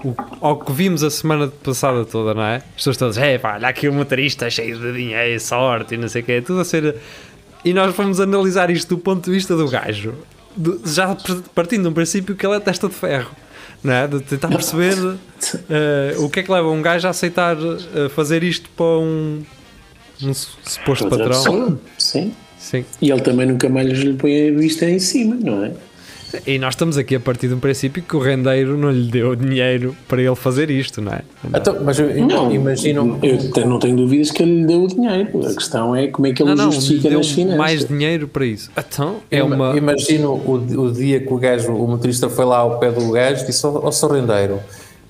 o- 0.04 0.14
ao 0.40 0.58
que 0.58 0.72
vimos 0.72 1.02
a 1.02 1.10
semana 1.10 1.48
passada 1.48 2.04
toda, 2.04 2.34
não 2.34 2.42
é? 2.42 2.56
As 2.56 2.62
pessoas 2.76 2.96
todas, 2.96 3.18
é 3.18 3.38
pá, 3.38 3.54
olha 3.56 3.68
aqui 3.68 3.88
o 3.88 3.92
motorista 3.92 4.48
cheio 4.50 4.78
de 4.78 4.92
dinheiro, 4.92 5.40
sorte 5.40 5.94
e 5.94 5.98
não 5.98 6.08
sei 6.08 6.22
o 6.22 6.24
que, 6.24 6.32
é 6.32 6.40
tudo 6.40 6.60
a 6.60 6.64
ser. 6.64 6.96
E 7.64 7.72
nós 7.72 7.94
fomos 7.94 8.20
analisar 8.20 8.70
isto 8.70 8.88
do 8.96 8.98
ponto 8.98 9.24
de 9.24 9.30
vista 9.32 9.56
do 9.56 9.68
gajo, 9.68 10.14
de- 10.56 10.78
já 10.86 11.16
partindo 11.54 11.82
de 11.82 11.88
um 11.88 11.92
princípio 11.92 12.34
que 12.36 12.46
ele 12.46 12.56
é 12.56 12.60
testa 12.60 12.88
de 12.88 12.94
ferro. 12.94 13.30
Não 13.82 13.92
é? 13.92 14.08
De 14.08 14.18
tentar 14.20 14.48
perceber 14.48 14.96
eh, 15.70 16.14
o 16.18 16.28
que 16.28 16.40
é 16.40 16.42
que 16.42 16.50
leva 16.50 16.68
um 16.68 16.82
gajo 16.82 17.06
a 17.06 17.10
aceitar 17.10 17.56
eh, 17.56 18.08
fazer 18.08 18.42
isto 18.42 18.68
para 18.70 18.84
um, 18.86 19.42
um 20.20 20.34
su- 20.34 20.58
suposto 20.64 21.08
patrão. 21.08 21.78
Sim. 21.96 22.34
Sim. 22.58 22.84
E 23.00 23.08
ele 23.08 23.20
também 23.20 23.46
nunca 23.46 23.68
mais 23.68 23.86
lhe 23.88 24.14
põe 24.14 24.48
a 24.48 24.52
vista 24.52 24.84
em 24.84 24.98
cima, 24.98 25.36
não 25.40 25.64
é? 25.64 25.70
E 26.46 26.58
nós 26.58 26.74
estamos 26.74 26.96
aqui 26.98 27.14
a 27.16 27.20
partir 27.20 27.48
de 27.48 27.54
um 27.54 27.58
princípio 27.58 28.02
que 28.02 28.14
o 28.14 28.18
rendeiro 28.18 28.76
não 28.76 28.90
lhe 28.90 29.10
deu 29.10 29.34
dinheiro 29.34 29.96
para 30.06 30.20
ele 30.22 30.34
fazer 30.34 30.70
isto, 30.70 31.00
não 31.00 31.12
é? 31.12 31.20
Então, 31.54 31.78
mas 31.82 31.98
eu 31.98 32.08
Não, 32.26 32.52
imagino. 32.52 33.18
Eu 33.22 33.66
não 33.66 33.78
tenho 33.78 33.96
dúvidas 33.96 34.30
que 34.30 34.42
ele 34.42 34.60
lhe 34.60 34.66
deu 34.66 34.84
o 34.84 34.88
dinheiro. 34.88 35.46
A 35.46 35.54
questão 35.54 35.96
é 35.96 36.08
como 36.08 36.26
é 36.26 36.32
que 36.32 36.42
ele 36.42 36.54
Não, 36.54 36.64
não, 36.66 36.72
justifica 36.72 37.08
deu 37.08 37.18
nas 37.18 37.30
finanças. 37.30 37.58
mais 37.58 37.84
dinheiro 37.84 38.28
para 38.28 38.44
isso. 38.44 38.70
Então, 38.76 39.16
é 39.30 39.42
uma. 39.42 39.76
Imagino 39.76 40.32
o, 40.34 40.54
o 40.82 40.92
dia 40.92 41.20
que 41.20 41.32
o 41.32 41.36
gajo, 41.38 41.72
o 41.72 41.88
motorista 41.88 42.28
foi 42.28 42.44
lá 42.44 42.58
ao 42.58 42.78
pé 42.78 42.90
do 42.90 43.10
gajo 43.10 43.42
e 43.44 43.46
disse 43.46 43.64
ao, 43.64 43.86
ao 43.86 43.92
seu 43.92 44.08
rendeiro: 44.10 44.60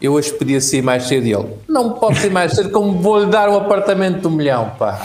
Eu 0.01 0.13
hoje 0.13 0.33
podia 0.33 0.61
sair 0.61 0.83
mais 0.83 1.05
cedo 1.05 1.27
e 1.27 1.33
ele: 1.33 1.47
Não 1.69 1.91
pode 1.95 2.19
sair 2.19 2.31
mais 2.31 2.53
cedo, 2.53 2.71
como 2.71 2.93
vou-lhe 3.01 3.27
dar 3.27 3.49
o 3.49 3.57
apartamento 3.57 4.21
do 4.21 4.31
milhão, 4.31 4.71
pá. 4.79 5.05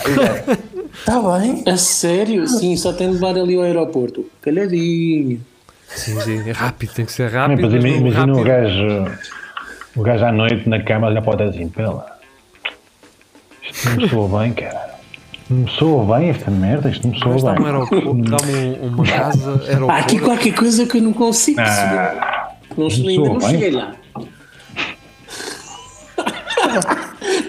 Está 1.00 1.20
bem. 1.40 1.64
A 1.66 1.76
sério? 1.76 2.48
Sim, 2.48 2.76
só 2.78 2.94
tem 2.94 3.08
de 3.08 3.14
levar 3.16 3.36
ali 3.38 3.56
ao 3.56 3.64
aeroporto. 3.64 4.26
Calhadinho. 4.42 5.42
Sim, 5.96 6.20
sim, 6.22 6.50
é 6.50 6.52
rápido, 6.52 6.94
tem 6.94 7.06
que 7.06 7.12
ser 7.12 7.32
Não, 7.32 7.40
rápido. 7.40 7.62
mas 7.62 7.74
mas 7.74 7.84
ima- 7.86 7.94
não 7.94 8.08
imagina 8.08 8.34
o 8.34 8.44
rápido. 8.44 8.44
gajo, 8.46 9.18
o 9.96 10.02
gajo 10.02 10.26
à 10.26 10.32
noite 10.32 10.68
na 10.70 10.82
cama 10.84 11.08
olha 11.08 11.22
para 11.22 11.46
o 11.46 11.50
assim, 11.50 11.70
pela. 11.70 12.18
Isto 13.64 13.90
não 13.90 13.96
me 13.98 14.10
soa 14.10 14.40
bem, 14.40 14.54
cara. 14.54 14.94
Não 15.50 15.58
me 15.60 15.70
soa 15.72 16.18
bem 16.20 16.30
esta 16.30 16.50
merda, 16.52 16.90
isto 16.90 17.06
não 17.08 17.14
me 17.14 17.20
soa 17.20 17.42
dá-me 17.42 17.60
um 17.60 17.64
bem. 17.64 17.66
aeroporto, 17.74 18.14
dá-me 18.24 18.54
um- 18.82 18.88
uma 18.88 19.06
casa, 19.06 19.62
Há 19.90 19.98
aqui 19.98 20.20
qualquer 20.20 20.54
coisa 20.56 20.86
que 20.86 20.98
eu 20.98 21.02
não 21.02 21.14
consigo 21.14 21.60
Ah, 21.62 21.64
perceber. 21.64 22.34
Não, 22.76 22.88
não 22.88 23.10
ainda 23.10 23.30
não 23.40 23.50
cheguei 23.50 23.72
lá. 23.72 23.94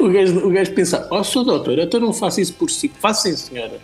o, 0.00 0.08
gajo, 0.08 0.46
o 0.46 0.50
gajo 0.50 0.72
pensa, 0.72 1.06
ó, 1.10 1.22
sou 1.22 1.44
doutor, 1.44 1.78
então 1.78 1.98
não 2.00 2.12
faço 2.12 2.40
isso 2.40 2.52
por 2.54 2.70
si. 2.70 2.90
Faço 3.00 3.22
sim, 3.22 3.36
senhora. 3.36 3.78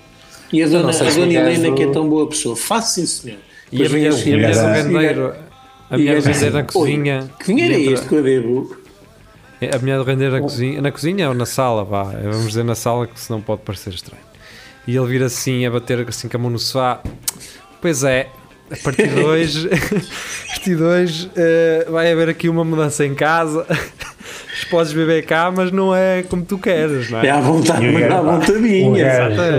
E 0.53 0.63
a 0.63 0.67
dona, 0.67 0.83
não 0.83 0.89
a 0.91 1.11
o 1.11 1.15
dona 1.15 1.33
Helena, 1.33 1.73
que 1.75 1.83
é 1.85 1.91
tão 1.93 2.09
boa 2.09 2.29
pessoa, 2.29 2.57
faço 2.57 2.95
sim, 2.95 3.07
senhora. 3.07 3.50
E 3.73 3.77
a 3.77 3.89
Depois 3.89 3.93
vem 3.93 4.01
mulher, 4.01 4.11
e 4.11 4.45
a 4.45 4.63
do 4.63 4.73
rendeiro. 4.73 5.35
A 5.91 5.97
mulher 5.99 6.21
do 6.23 6.27
rendeiro 6.29 6.55
na 6.55 6.63
cozinha. 6.65 7.21
"Oi, 7.23 7.29
Que 7.39 7.45
dinheiro 7.47 7.75
é 7.75 7.81
este 7.95 8.09
que 8.09 8.15
eu 8.15 8.23
devo? 8.23 8.77
A 9.75 9.79
mulher 9.79 9.99
do 9.99 10.05
rendeiro 10.05 10.33
na 10.35 10.41
cozinha, 10.41 10.81
na 10.81 10.91
cozinha 10.91 11.29
ou 11.29 11.35
na 11.35 11.47
sala, 11.47 11.85
vá, 11.85 12.05
vamos 12.05 12.49
dizer 12.49 12.65
na 12.65 12.75
sala 12.75 13.07
que 13.07 13.21
senão 13.21 13.41
pode 13.41 13.63
parecer 13.63 13.93
estranho. 13.93 14.23
E 14.87 14.97
ele 14.97 15.07
vira 15.07 15.27
assim 15.27 15.67
a 15.67 15.71
bater 15.71 16.07
assim 16.09 16.29
com 16.29 16.37
a 16.37 16.41
mão 16.41 16.51
no 16.51 16.59
sofá. 16.59 17.01
Pois 17.81 18.03
é, 18.03 18.29
a 18.71 18.77
partir 18.83 19.09
de 19.09 19.21
hoje, 19.23 19.69
a 19.69 20.47
partir 20.49 20.77
de 20.77 20.83
hoje 20.83 21.31
eh, 21.37 21.87
vai 21.91 22.11
haver 22.11 22.31
aqui 22.31 22.49
uma 22.49 22.65
mudança 22.65 23.05
em 23.05 23.15
casa. 23.15 23.67
Podes 24.71 24.93
beber 24.93 25.25
cá, 25.27 25.51
mas 25.55 25.73
não 25.73 25.95
é 25.95 26.23
como 26.23 26.45
tu 26.45 26.57
queres, 26.57 27.11
não 27.11 27.21
É 27.21 27.27
é? 27.27 27.31
à 27.31 27.41
vontade, 27.41 27.85
mas 27.87 28.01
gajo, 28.03 28.15
à 28.15 28.21
vontadinha. 28.21 29.07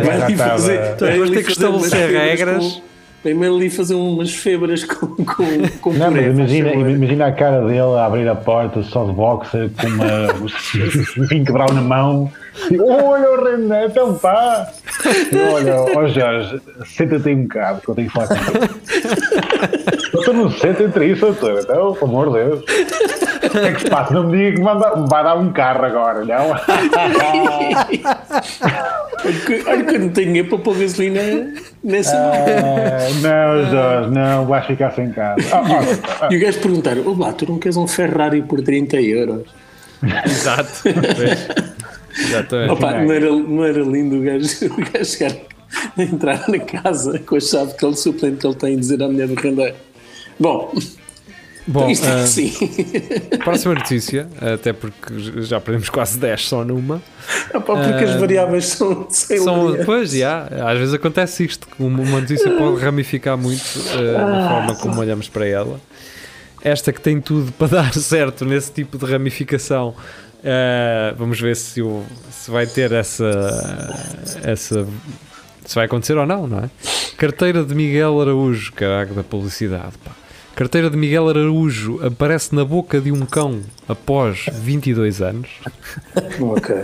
Vai 0.05 0.37
fazer. 0.37 0.77
vai 0.77 0.89
Depois 0.95 1.21
ali 1.21 1.31
tem 1.33 1.43
que 1.43 1.51
estabelecer 1.51 2.09
regras. 2.11 2.81
Primeiro 3.23 3.55
ali 3.55 3.69
fazer 3.69 3.93
umas 3.93 4.33
febras 4.33 4.83
com, 4.83 5.07
com, 5.07 5.67
com 5.79 5.93
Não, 5.93 6.11
puré, 6.11 6.29
imagina, 6.29 6.73
imagina 6.73 7.27
a 7.27 7.31
cara 7.31 7.61
dele 7.61 7.79
a 7.79 8.05
abrir 8.05 8.27
a 8.27 8.33
porta 8.33 8.81
só 8.81 9.05
de 9.05 9.11
boxer 9.11 9.69
com 9.79 9.87
uma, 9.87 11.23
um 11.23 11.27
pink 11.27 11.51
brown 11.51 11.71
na 11.71 11.81
mão. 11.81 12.31
E, 12.71 12.79
Olha 12.79 13.31
o 13.31 13.43
René, 13.43 13.85
então 13.85 14.15
pá! 14.15 14.71
Olha, 15.53 15.81
ó 15.95 16.07
Jorge, 16.07 16.59
senta-te 16.85 17.29
aí 17.29 17.35
um 17.35 17.43
bocado 17.43 17.81
que 17.81 17.89
eu 17.89 17.95
tenho 17.95 18.07
que 18.07 18.13
falar 18.13 18.27
contigo. 18.27 18.59
Doutor, 20.11 20.33
não 20.33 20.51
se 20.51 20.59
senta 20.59 20.83
entre 20.83 21.05
isso, 21.11 21.21
doutor. 21.21 21.59
Então, 21.61 21.93
pelo 21.93 22.05
amor 22.11 22.27
de 22.27 22.33
Deus. 22.43 22.63
O 23.51 23.59
que 23.61 23.67
é 23.67 23.71
que 23.73 23.81
se 23.81 23.89
passa? 23.89 24.13
Não 24.13 24.27
me 24.27 24.37
diga 24.37 24.51
que 24.53 24.59
me 24.59 24.65
vai 25.09 25.23
dar- 25.23 25.37
um 25.37 25.51
carro 25.51 25.85
agora, 25.85 26.23
não? 26.25 26.51
Olha 26.51 26.61
que- 29.45 29.63
Olha 29.69 29.83
que 29.83 29.95
eu 29.95 29.99
não 29.99 30.09
tenho 30.09 30.27
dinheiro 30.27 30.49
para 30.49 30.57
pôr 30.59 30.77
gasolina 30.77 31.21
nessa. 31.83 32.15
Ah, 32.15 33.07
não, 33.21 33.69
Jorge, 33.71 34.09
não, 34.11 34.45
vais 34.45 34.65
ficar 34.65 34.91
sem 34.91 35.11
casa. 35.11 35.41
Ah, 35.51 35.61
ah, 35.63 36.17
ah, 36.21 36.29
E 36.31 36.37
o 36.37 36.39
gajo 36.39 36.59
perguntar: 36.59 36.97
Ô 36.97 37.13
lá, 37.13 37.33
tu 37.33 37.45
não 37.49 37.59
queres 37.59 37.77
um 37.77 37.87
Ferrari 37.87 38.41
por 38.41 38.61
30 38.61 38.99
euros? 39.01 39.43
Exato. 40.25 40.71
Exatamente. 42.17 42.71
Opa, 42.71 42.91
não, 42.93 43.11
era, 43.13 43.29
não 43.31 43.65
era 43.65 43.79
lindo 43.81 44.17
o 44.17 44.21
gajo, 44.21 44.47
o 44.67 44.91
gajo 44.91 45.05
chegar 45.05 45.31
a 45.97 46.03
entrar 46.03 46.49
na 46.49 46.59
casa 46.59 47.19
com 47.19 47.35
a 47.35 47.39
chave 47.39 47.73
que 47.75 47.85
ele 47.85 47.95
suplente 47.95 48.37
que 48.37 48.47
ele 48.47 48.55
tem 48.55 48.73
e 48.73 48.77
dizer 48.77 49.01
à 49.01 49.07
mulher 49.07 49.27
do 49.27 49.35
rendeiro. 49.35 49.75
Bom, 50.39 50.73
Bom, 51.71 51.89
isto 51.89 52.05
é 52.05 52.11
ah, 52.11 52.23
assim. 52.23 52.51
próxima 53.43 53.73
notícia, 53.75 54.27
até 54.39 54.73
porque 54.73 55.41
já 55.43 55.59
perdemos 55.61 55.89
quase 55.89 56.19
10 56.19 56.45
só 56.47 56.65
numa. 56.65 57.01
Opa, 57.53 57.75
porque 57.75 58.03
as 58.03 58.15
variáveis 58.19 58.65
são 58.65 59.07
São, 59.09 59.77
pois, 59.85 60.11
já, 60.11 60.47
às 60.67 60.77
vezes 60.77 60.93
acontece 60.93 61.45
isto, 61.45 61.67
uma 61.79 62.19
notícia 62.19 62.51
pode 62.57 62.83
ramificar 62.83 63.37
muito 63.37 63.63
eh, 63.97 64.17
na 64.17 64.49
forma 64.49 64.75
como 64.75 64.99
olhamos 64.99 65.29
para 65.29 65.47
ela. 65.47 65.79
Esta 66.63 66.91
que 66.91 66.99
tem 67.01 67.19
tudo 67.21 67.51
para 67.53 67.67
dar 67.67 67.93
certo 67.95 68.43
nesse 68.45 68.71
tipo 68.71 68.97
de 68.97 69.05
ramificação, 69.05 69.95
eh, 70.43 71.13
vamos 71.17 71.39
ver 71.39 71.55
se, 71.55 71.81
o- 71.81 72.03
se 72.31 72.51
vai 72.51 72.67
ter 72.67 72.91
essa, 72.91 73.29
essa. 74.43 74.85
se 75.65 75.75
vai 75.75 75.85
acontecer 75.85 76.17
ou 76.17 76.25
não, 76.25 76.47
não 76.47 76.59
é? 76.59 76.69
Carteira 77.17 77.63
de 77.63 77.73
Miguel 77.73 78.19
Araújo, 78.19 78.73
caraca 78.73 79.13
da 79.13 79.23
publicidade, 79.23 79.93
pá. 80.03 80.11
Carteira 80.61 80.91
de 80.91 80.95
Miguel 80.95 81.27
Araújo 81.27 82.05
aparece 82.05 82.53
na 82.53 82.63
boca 82.63 83.01
de 83.01 83.11
um 83.11 83.25
cão 83.25 83.61
após 83.89 84.45
22 84.53 85.19
anos. 85.19 85.49
Ok. 86.39 86.75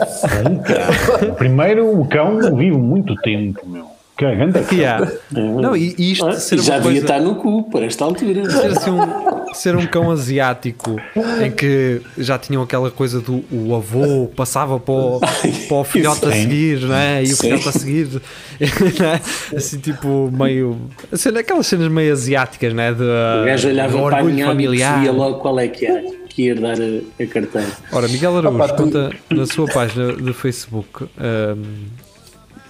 isso 0.00 0.26
aí, 0.26 0.58
cara. 0.62 1.32
Primeiro, 1.34 2.00
o 2.00 2.06
cão 2.06 2.54
vive 2.54 2.76
muito 2.76 3.16
tempo, 3.16 3.68
meu. 3.68 3.93
Que 4.16 4.24
grande 4.36 4.60
Yeah. 4.72 5.10
Não, 5.32 5.76
e, 5.76 5.92
e 5.98 6.12
isto 6.12 6.24
Ah, 6.26 6.34
ser 6.38 6.60
já 6.60 6.74
uma 6.74 6.82
devia 6.82 7.00
coisa. 7.00 7.14
estar 7.16 7.20
no 7.20 7.34
cu 7.34 7.68
para 7.68 7.84
esta 7.86 8.04
altura. 8.04 8.44
ser 8.50 8.66
assim 8.68 8.90
um, 8.90 9.54
ser 9.54 9.74
um 9.76 9.86
cão 9.86 10.08
asiático 10.10 10.96
em 11.44 11.50
que 11.50 12.00
já 12.16 12.38
tinham 12.38 12.62
aquela 12.62 12.92
coisa 12.92 13.20
do 13.20 13.44
o 13.50 13.74
avô 13.74 14.28
passava 14.36 14.78
para 14.78 14.94
o, 14.94 15.20
para 15.68 15.76
o 15.76 15.82
filhote 15.84 16.26
a 16.26 16.30
seguir, 16.32 16.80
não 16.82 16.94
é? 16.94 17.24
E 17.24 17.32
o 17.32 17.36
filhote 17.36 17.68
a 17.68 17.72
seguir, 17.72 18.22
é? 18.60 19.56
assim 19.56 19.78
tipo 19.80 20.30
meio. 20.32 20.78
Assim, 21.12 21.30
aquelas 21.36 21.66
cenas 21.66 21.88
meio 21.88 22.12
asiáticas, 22.12 22.72
não 22.72 22.82
é? 22.84 22.92
De, 22.94 23.02
O 23.02 23.44
gajo 23.44 23.68
olhava 23.68 23.98
do 23.98 24.04
para 24.04 24.18
a 24.18 24.22
minha 24.24 24.44
e 24.44 24.46
familiar. 24.46 24.94
percebia 24.94 25.12
logo 25.12 25.40
qual 25.40 25.58
é 25.58 25.66
que 25.66 25.86
era 25.86 26.04
que 26.28 26.42
ia 26.46 26.54
dar 26.54 26.74
a, 26.80 27.22
a 27.22 27.26
carteira. 27.26 27.66
Ora, 27.92 28.06
Miguel 28.08 28.36
Araújo 28.38 28.62
Opa, 28.62 28.68
tu- 28.74 28.82
conta 28.84 29.10
na 29.30 29.46
sua 29.46 29.66
página 29.68 30.12
de 30.12 30.32
Facebook. 30.32 31.04
ahm, 31.18 31.62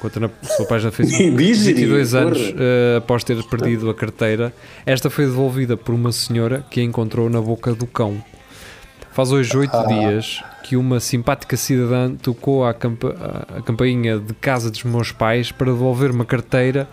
conta 0.05 0.21
na 0.21 0.31
sua 0.57 0.67
página 0.67 0.91
Facebook. 0.93 1.31
Diz, 1.37 1.65
22 1.67 2.11
porra. 2.11 2.23
anos 2.23 2.39
eh, 2.59 2.97
após 2.99 3.25
ter 3.25 3.43
perdido 3.45 3.89
a 3.91 3.95
carteira, 3.95 4.53
esta 4.85 5.09
foi 5.09 5.25
devolvida 5.27 5.77
por 5.77 5.95
uma 5.95 6.13
senhora 6.13 6.65
que 6.71 6.81
a 6.81 6.83
encontrou 6.83 7.29
na 7.31 7.41
boca 7.41 7.73
do 7.75 7.87
cão. 7.87 8.23
Faz 9.13 9.31
hoje 9.31 9.57
oito 9.57 9.77
dias 9.87 10.43
que 10.65 10.77
uma 10.77 10.99
simpática 10.99 11.57
cidadã 11.57 12.15
tocou 12.15 12.65
à 12.67 12.75
campa- 12.75 13.47
à 13.57 13.63
campainha 13.63 14.19
de 14.19 14.35
casa 14.35 14.71
dos 14.71 14.83
meus 14.85 15.13
pais 15.13 15.53
para 15.53 15.67
devolver 15.71 16.11
uma 16.11 16.25
carteira 16.25 16.89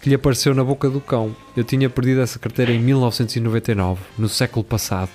que 0.00 0.08
lhe 0.08 0.14
apareceu 0.14 0.54
na 0.54 0.62
boca 0.62 0.88
do 0.88 1.00
cão. 1.00 1.34
Eu 1.56 1.64
tinha 1.64 1.90
perdido 1.90 2.20
essa 2.20 2.38
carteira 2.38 2.70
em 2.72 2.78
1999, 2.78 4.00
no 4.18 4.28
século 4.28 4.62
passado. 4.64 5.10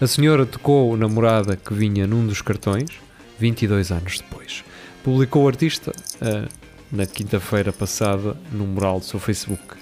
A 0.00 0.06
senhora 0.06 0.44
tocou 0.44 0.96
na 0.96 1.06
morada 1.06 1.54
que 1.56 1.72
vinha 1.72 2.06
num 2.06 2.26
dos 2.26 2.42
cartões, 2.42 2.88
22 3.38 3.92
anos 3.92 4.18
depois. 4.18 4.64
Publicou 5.04 5.44
o 5.44 5.48
artista 5.48 5.92
ah, 6.20 6.48
na 6.92 7.06
quinta-feira 7.06 7.72
passada 7.72 8.36
no 8.52 8.66
mural 8.66 9.00
do 9.00 9.06
seu 9.06 9.18
Facebook. 9.18 9.76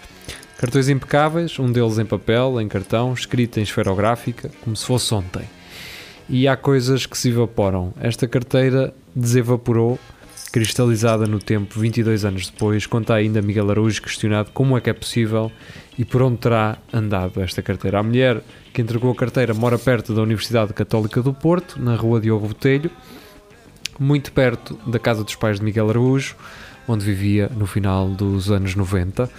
Cartões 0.56 0.88
impecáveis, 0.88 1.58
um 1.58 1.72
deles 1.72 1.98
em 1.98 2.04
papel, 2.04 2.60
em 2.60 2.68
cartão, 2.68 3.12
escrito 3.12 3.58
em 3.58 3.62
esferográfica, 3.62 4.50
como 4.62 4.76
se 4.76 4.86
fosse 4.86 5.12
ontem. 5.12 5.42
E 6.28 6.46
há 6.46 6.56
coisas 6.56 7.06
que 7.06 7.18
se 7.18 7.30
evaporam. 7.30 7.92
Esta 8.00 8.28
carteira 8.28 8.94
desevaporou, 9.16 9.98
cristalizada 10.52 11.26
no 11.26 11.38
tempo 11.38 11.80
22 11.80 12.24
anos 12.24 12.48
depois, 12.48 12.86
conta 12.86 13.14
ainda 13.14 13.42
Miguel 13.42 13.70
Araújo 13.70 14.02
questionado 14.02 14.50
como 14.52 14.76
é 14.76 14.80
que 14.80 14.90
é 14.90 14.92
possível 14.92 15.50
e 15.98 16.04
por 16.04 16.22
onde 16.22 16.38
terá 16.38 16.78
andado 16.92 17.40
esta 17.40 17.62
carteira. 17.62 17.98
A 17.98 18.02
mulher 18.02 18.42
que 18.72 18.82
entregou 18.82 19.10
a 19.10 19.16
carteira 19.16 19.54
mora 19.54 19.78
perto 19.78 20.14
da 20.14 20.22
Universidade 20.22 20.72
Católica 20.72 21.22
do 21.22 21.32
Porto, 21.32 21.80
na 21.80 21.96
rua 21.96 22.20
Diogo 22.20 22.46
Botelho, 22.46 22.90
muito 23.98 24.32
perto 24.32 24.78
da 24.86 24.98
casa 24.98 25.24
dos 25.24 25.34
pais 25.34 25.58
de 25.58 25.64
Miguel 25.64 25.90
Araújo, 25.90 26.36
onde 26.90 27.04
vivia 27.04 27.50
no 27.56 27.66
final 27.66 28.08
dos 28.08 28.50
anos 28.50 28.74
90. 28.74 29.30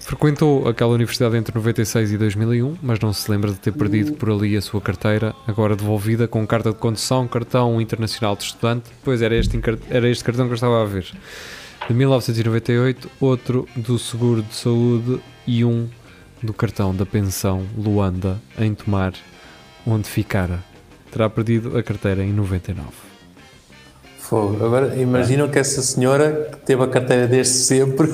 Frequentou 0.00 0.68
aquela 0.68 0.92
universidade 0.92 1.36
entre 1.36 1.54
96 1.54 2.12
e 2.12 2.18
2001, 2.18 2.76
mas 2.82 2.98
não 3.00 3.12
se 3.12 3.30
lembra 3.30 3.50
de 3.50 3.58
ter 3.58 3.72
perdido 3.72 4.12
por 4.14 4.30
ali 4.30 4.56
a 4.56 4.60
sua 4.60 4.80
carteira, 4.80 5.34
agora 5.46 5.76
devolvida 5.76 6.26
com 6.26 6.46
carta 6.46 6.70
de 6.70 6.76
condução, 6.76 7.28
cartão 7.28 7.80
internacional 7.80 8.36
de 8.36 8.44
estudante. 8.44 8.90
Pois 9.04 9.22
era 9.22 9.34
este, 9.34 9.58
era 9.88 10.08
este 10.08 10.24
cartão 10.24 10.46
que 10.46 10.52
eu 10.52 10.56
estava 10.56 10.82
a 10.82 10.86
ver. 10.86 11.06
De 11.86 11.94
1998, 11.94 13.10
outro 13.20 13.68
do 13.76 13.98
seguro 13.98 14.42
de 14.42 14.54
saúde 14.54 15.20
e 15.46 15.64
um 15.64 15.88
do 16.42 16.52
cartão 16.52 16.94
da 16.94 17.06
pensão 17.06 17.64
Luanda 17.76 18.40
em 18.58 18.74
Tomar, 18.74 19.12
onde 19.86 20.08
ficara. 20.08 20.62
Terá 21.10 21.28
perdido 21.30 21.76
a 21.76 21.82
carteira 21.82 22.22
em 22.22 22.32
99. 22.32 23.09
Fogo. 24.30 24.64
Agora 24.64 24.94
imaginam 24.96 25.48
que 25.48 25.58
essa 25.58 25.82
senhora 25.82 26.48
que 26.52 26.58
teve 26.58 26.80
a 26.84 26.86
carteira 26.86 27.26
desde 27.26 27.52
sempre 27.52 28.08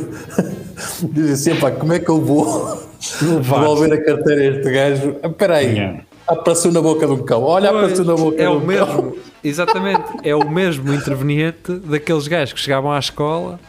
diz 1.12 1.30
assim: 1.30 1.60
pá, 1.60 1.70
como 1.70 1.92
é 1.92 1.98
que 1.98 2.08
eu 2.08 2.22
vou 2.24 2.82
devolver 3.20 3.92
a 3.92 4.02
carteira 4.02 4.40
a 4.40 4.44
este 4.46 4.70
gajo? 4.70 5.16
Ah, 5.22 5.26
Espera 5.28 5.56
aí, 5.56 5.66
Yeah. 5.76 6.00
apareceu 6.26 6.72
na 6.72 6.80
boca 6.80 7.06
de 7.06 7.12
um 7.12 7.18
cão. 7.22 7.42
Olha, 7.42 7.68
apareceu 7.68 8.02
na 8.06 8.14
boca 8.14 8.42
é 8.42 8.46
de 8.46 8.50
o 8.50 8.56
um 8.56 8.60
cão. 8.60 8.66
mesmo, 8.66 9.16
exatamente, 9.44 10.04
é 10.24 10.34
o 10.34 10.48
mesmo 10.48 10.90
interveniente 10.94 11.70
daqueles 11.84 12.26
gajos 12.26 12.54
que 12.54 12.60
chegavam 12.60 12.90
à 12.90 12.98
escola, 12.98 13.60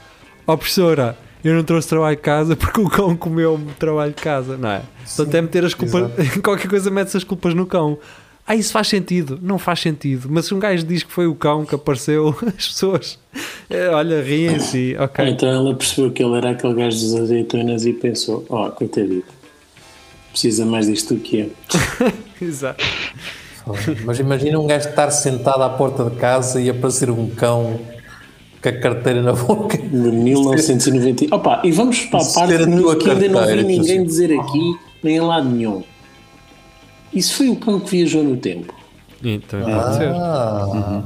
ó 0.48 0.56
professora, 0.56 1.18
eu 1.44 1.54
não 1.54 1.64
trouxe 1.64 1.90
trabalho 1.90 2.16
de 2.16 2.22
casa 2.22 2.56
porque 2.56 2.80
o 2.80 2.90
cão 2.90 3.14
comeu-me 3.14 3.74
trabalho 3.74 4.14
de 4.14 4.22
casa, 4.22 4.56
não 4.56 4.70
é? 4.70 4.82
Portanto, 5.06 5.36
é 5.36 5.42
meter 5.42 5.66
as 5.66 5.74
culpas, 5.74 6.12
qualquer 6.42 6.70
coisa 6.70 6.90
mete 6.90 7.18
as 7.18 7.26
culpas 7.26 7.54
no 7.54 7.66
cão. 7.66 7.98
Ah, 8.48 8.56
isso 8.56 8.72
faz 8.72 8.88
sentido? 8.88 9.38
Não 9.42 9.60
faz 9.60 9.82
sentido. 9.82 10.30
Mas 10.32 10.46
se 10.46 10.54
um 10.54 10.60
gajo 10.60 10.86
diz 10.86 11.04
que 11.04 11.12
foi 11.12 11.28
o 11.28 11.36
cão 11.36 11.66
que 11.66 11.76
apareceu, 11.76 12.30
as 12.48 12.68
pessoas, 12.68 13.20
eh, 13.70 13.90
olha, 13.90 14.22
riem-se, 14.22 14.96
Ah, 14.98 15.04
ok. 15.04 15.28
Então 15.28 15.50
ela 15.50 15.76
percebeu 15.76 16.12
que 16.12 16.24
ele 16.24 16.38
era 16.38 16.52
aquele 16.52 16.74
gajo 16.74 16.98
das 16.98 17.22
azeitonas 17.22 17.86
e 17.86 17.92
pensou: 17.92 18.46
Ó, 18.48 18.70
coitadito, 18.70 19.28
precisa 20.32 20.66
mais 20.66 20.88
disto 20.88 21.16
do 21.16 21.20
que 21.20 21.42
é. 21.42 21.50
Exato. 22.42 22.82
Mas 24.06 24.18
imagina 24.18 24.58
um 24.58 24.66
gajo 24.66 24.88
estar 24.88 25.12
sentado 25.12 25.62
à 25.62 25.70
porta 25.70 26.06
de 26.06 26.16
casa 26.16 26.62
e 26.62 26.70
aparecer 26.70 27.10
um 27.10 27.30
cão 27.30 27.78
com 28.62 28.70
a 28.70 28.72
carteira 28.72 29.22
na 29.22 29.34
boca. 29.34 29.78
De 29.78 29.94
1990. 29.94 31.36
Opa, 31.36 31.62
e 31.66 31.72
vamos 31.74 32.00
para 32.06 32.22
a 32.22 32.26
parte 32.26 32.58
que 33.04 33.10
ainda 33.10 33.28
não 33.28 33.46
vi 33.46 33.64
ninguém 33.64 34.06
dizer 34.06 34.40
aqui, 34.40 34.76
nem 35.04 35.18
em 35.18 35.20
lado 35.20 35.50
nenhum. 35.50 35.84
Isso 37.18 37.36
foi 37.36 37.50
o 37.50 37.56
cão 37.56 37.80
que 37.80 37.92
viajou 37.92 38.24
no 38.24 38.38
tempo. 38.38 38.74
Então, 39.24 39.60
pode 39.62 39.96
ser. 39.98 40.10
Ah, 40.14 41.04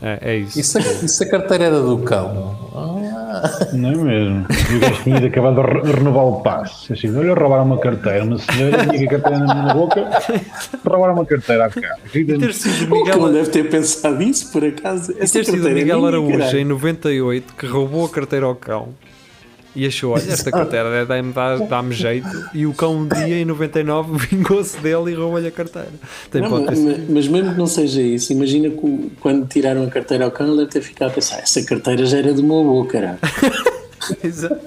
É, 0.00 0.18
é 0.32 0.36
isso. 0.36 0.60
e 0.60 0.62
se, 0.62 0.78
a- 0.78 0.80
e 0.80 1.08
se 1.08 1.24
a 1.24 1.28
carteira 1.28 1.64
era 1.64 1.80
do 1.80 1.98
cão? 1.98 2.56
Ah, 2.74 3.68
Não 3.72 3.90
é 3.90 3.94
mesmo? 3.96 4.46
E 4.70 4.76
o 4.76 4.80
gajo 4.80 5.02
tinha 5.02 5.16
acabado 5.26 5.56
de 5.56 5.60
re- 5.72 5.92
renovar 5.92 6.24
o 6.24 6.40
passe. 6.40 6.92
Assim, 6.92 7.16
olha, 7.16 7.34
roubaram 7.34 7.64
uma 7.64 7.78
carteira. 7.78 8.24
Uma 8.24 8.38
senhora 8.38 8.86
tinha 8.86 9.06
a 9.06 9.10
carteira 9.10 9.38
na, 9.40 9.54
na 9.54 9.74
boca, 9.74 10.08
roubaram 10.86 11.14
uma 11.14 11.24
carteira 11.26 11.66
à 11.66 11.70
cara. 11.70 11.98
E 12.14 12.24
ter 12.24 12.54
sido 12.54 12.94
O 12.94 13.04
cão 13.04 13.14
Miguel, 13.22 13.32
deve 13.32 13.50
ter 13.50 13.68
pensado 13.70 14.22
isso, 14.22 14.50
por 14.52 14.64
acaso. 14.64 15.12
E 15.12 15.22
Essa 15.22 15.32
ter 15.40 15.44
sido 15.46 15.68
é 15.68 15.74
Miguel 15.74 15.98
minha, 15.98 16.08
Araújo 16.08 16.38
caralho. 16.38 16.58
em 16.58 16.64
98 16.64 17.54
que 17.54 17.66
roubou 17.66 18.06
a 18.06 18.08
carteira 18.08 18.46
ao 18.46 18.54
cão 18.54 18.88
e 19.78 19.86
achou: 19.86 20.12
olha, 20.14 20.32
esta 20.32 20.50
carteira 20.50 21.06
dá-me 21.06 21.32
dá, 21.32 21.56
dá-me 21.56 21.94
jeito. 21.94 22.28
E 22.52 22.66
o 22.66 22.74
cão, 22.74 22.96
um 22.96 23.06
dia 23.06 23.38
em 23.38 23.44
99, 23.44 24.18
vingou-se 24.26 24.76
dele 24.78 25.12
e 25.12 25.14
roubou-lhe 25.14 25.46
a 25.46 25.52
carteira. 25.52 25.88
Não, 26.34 26.64
mas, 26.64 27.08
mas 27.08 27.28
mesmo 27.28 27.52
que 27.52 27.58
não 27.58 27.66
seja 27.68 28.02
isso, 28.02 28.32
imagina 28.32 28.68
que 28.70 29.12
quando 29.20 29.46
tiraram 29.46 29.84
a 29.84 29.86
carteira 29.86 30.24
ao 30.24 30.32
cão, 30.32 30.48
ele 30.48 30.56
deve 30.56 30.70
ter 30.70 30.82
ficado 30.82 31.10
a 31.10 31.12
pensar: 31.12 31.38
essa 31.38 31.62
carteira 31.62 32.04
já 32.04 32.18
era 32.18 32.34
do 32.34 32.42
meu 32.42 32.58
avô, 32.58 32.84
caralho. 32.86 33.18
Exa- 34.24 34.58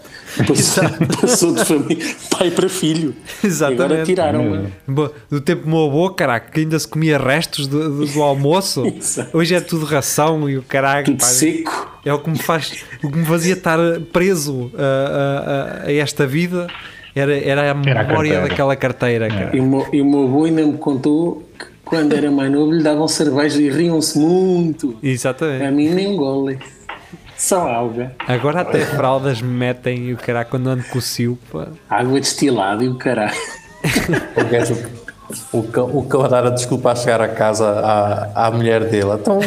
Passou, 0.47 0.83
passou 1.21 1.53
de 1.55 1.65
família, 1.65 2.15
pai 2.29 2.51
para 2.51 2.69
filho. 2.69 3.13
E 3.43 3.47
agora 3.47 3.47
Exatamente. 3.47 4.05
tiraram. 4.05 4.65
Bo- 4.87 5.11
Do 5.29 5.41
tempo 5.41 5.63
do 5.63 5.69
meu 5.69 5.85
avô, 5.87 6.09
caraca, 6.11 6.49
que 6.51 6.61
ainda 6.61 6.79
se 6.79 6.87
comia 6.87 7.17
restos 7.17 7.67
do, 7.67 7.97
do- 7.97 8.05
do 8.05 8.21
almoço. 8.21 8.85
Exato. 8.97 9.37
Hoje 9.37 9.55
é 9.55 9.59
tudo 9.59 9.85
ração 9.85 10.49
e 10.49 10.57
o 10.57 10.63
pá, 10.63 11.03
seco. 11.19 11.99
É 12.05 12.13
o 12.13 12.19
que 12.19 12.29
me 12.29 12.37
faz, 12.39 12.83
o 13.03 13.11
que 13.11 13.17
me 13.17 13.25
fazia 13.25 13.53
estar 13.53 13.77
preso 14.13 14.71
a, 14.75 15.83
a- 15.83 15.87
a- 15.87 15.91
esta 15.93 16.25
vida. 16.25 16.67
Era, 17.13 17.37
era 17.37 17.61
a 17.61 17.65
Era 17.65 17.71
a 17.71 17.73
memória 17.75 18.05
carteira. 18.07 18.41
daquela 18.47 18.75
carteira, 18.77 19.27
cara. 19.27 19.49
E 19.53 19.59
o, 19.59 19.65
meu, 19.65 19.85
e 19.91 20.01
o 20.01 20.05
meu 20.05 20.23
avô 20.23 20.45
ainda 20.45 20.65
me 20.65 20.77
contou 20.77 21.43
que 21.59 21.65
quando 21.83 22.13
era 22.15 22.31
mais 22.31 22.49
novo 22.49 22.71
lhe 22.71 22.81
davam 22.81 23.05
cerveja 23.05 23.61
e 23.61 23.69
riam-se 23.69 24.17
muito. 24.17 24.95
Exatamente. 25.03 25.65
A 25.65 25.71
mim 25.71 25.89
nem 25.89 26.15
gole. 26.15 26.57
Só 27.41 27.67
água. 27.67 28.11
Agora 28.27 28.61
até 28.61 28.85
fraldas 28.85 29.41
me 29.41 29.49
metem 29.49 30.09
e 30.09 30.13
o 30.13 30.17
caralho 30.17 30.47
quando 30.47 30.67
ando 30.67 30.83
com 30.83 30.99
o 30.99 31.01
silpa. 31.01 31.69
Água 31.89 32.19
destilada 32.19 32.83
e 32.83 32.87
o 32.87 32.95
caralho. 32.99 33.35
o 34.37 34.45
gajo, 34.45 34.77
o 35.51 35.63
cão, 35.63 35.85
o 35.87 36.03
cão 36.03 36.23
a 36.23 36.27
dar 36.27 36.45
a 36.45 36.49
desculpa 36.51 36.91
a 36.91 36.95
chegar 36.95 37.19
a 37.19 37.27
casa 37.27 37.67
à, 37.67 38.45
à 38.45 38.51
mulher 38.51 38.83
dele. 38.83 39.13
Então 39.19 39.39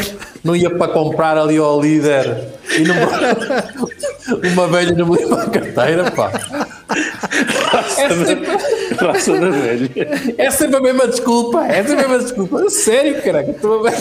não 0.42 0.56
ia 0.56 0.76
para 0.76 0.92
comprar 0.92 1.38
ali 1.38 1.56
ao 1.56 1.80
líder 1.80 2.48
e 2.76 2.82
não, 2.82 2.96
uma 4.52 4.66
velha 4.66 4.92
não 4.92 5.06
me 5.06 5.16
leva 5.16 5.44
a 5.44 5.48
carteira, 5.48 6.10
pá. 6.10 6.32
Raça 8.98 9.32
da 9.40 9.50
velha. 9.50 9.90
é 10.38 10.50
sempre 10.50 10.76
a 10.76 10.80
mesma 10.80 11.08
desculpa, 11.08 11.66
é 11.66 11.82
sempre 11.84 12.04
a 12.04 12.08
mesma 12.08 12.22
desculpa. 12.24 12.70
Sério, 12.70 13.22
caraca, 13.22 13.50
estou 13.50 13.86
a 13.86 13.90
ver. 13.90 13.96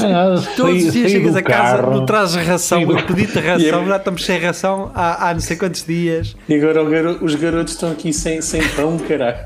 Todos 0.55 0.83
os 0.85 0.93
dias 0.93 1.11
chegas 1.11 1.35
a 1.35 1.41
casa, 1.41 1.77
carro. 1.83 1.93
não 1.97 2.05
trazes 2.05 2.45
ração, 2.47 2.81
eu 2.81 3.05
pedi-te 3.05 3.39
ração, 3.39 3.87
já 3.87 3.97
estamos 3.97 4.25
sem 4.25 4.39
ração 4.39 4.91
há, 4.93 5.29
há 5.29 5.33
não 5.33 5.41
sei 5.41 5.55
quantos 5.57 5.85
dias. 5.85 6.35
E 6.47 6.55
agora 6.55 6.83
os 7.23 7.35
garotos 7.35 7.73
estão 7.73 7.91
aqui 7.91 8.13
sem, 8.13 8.41
sem 8.41 8.61
pão, 8.69 8.97
caralho. 8.99 9.37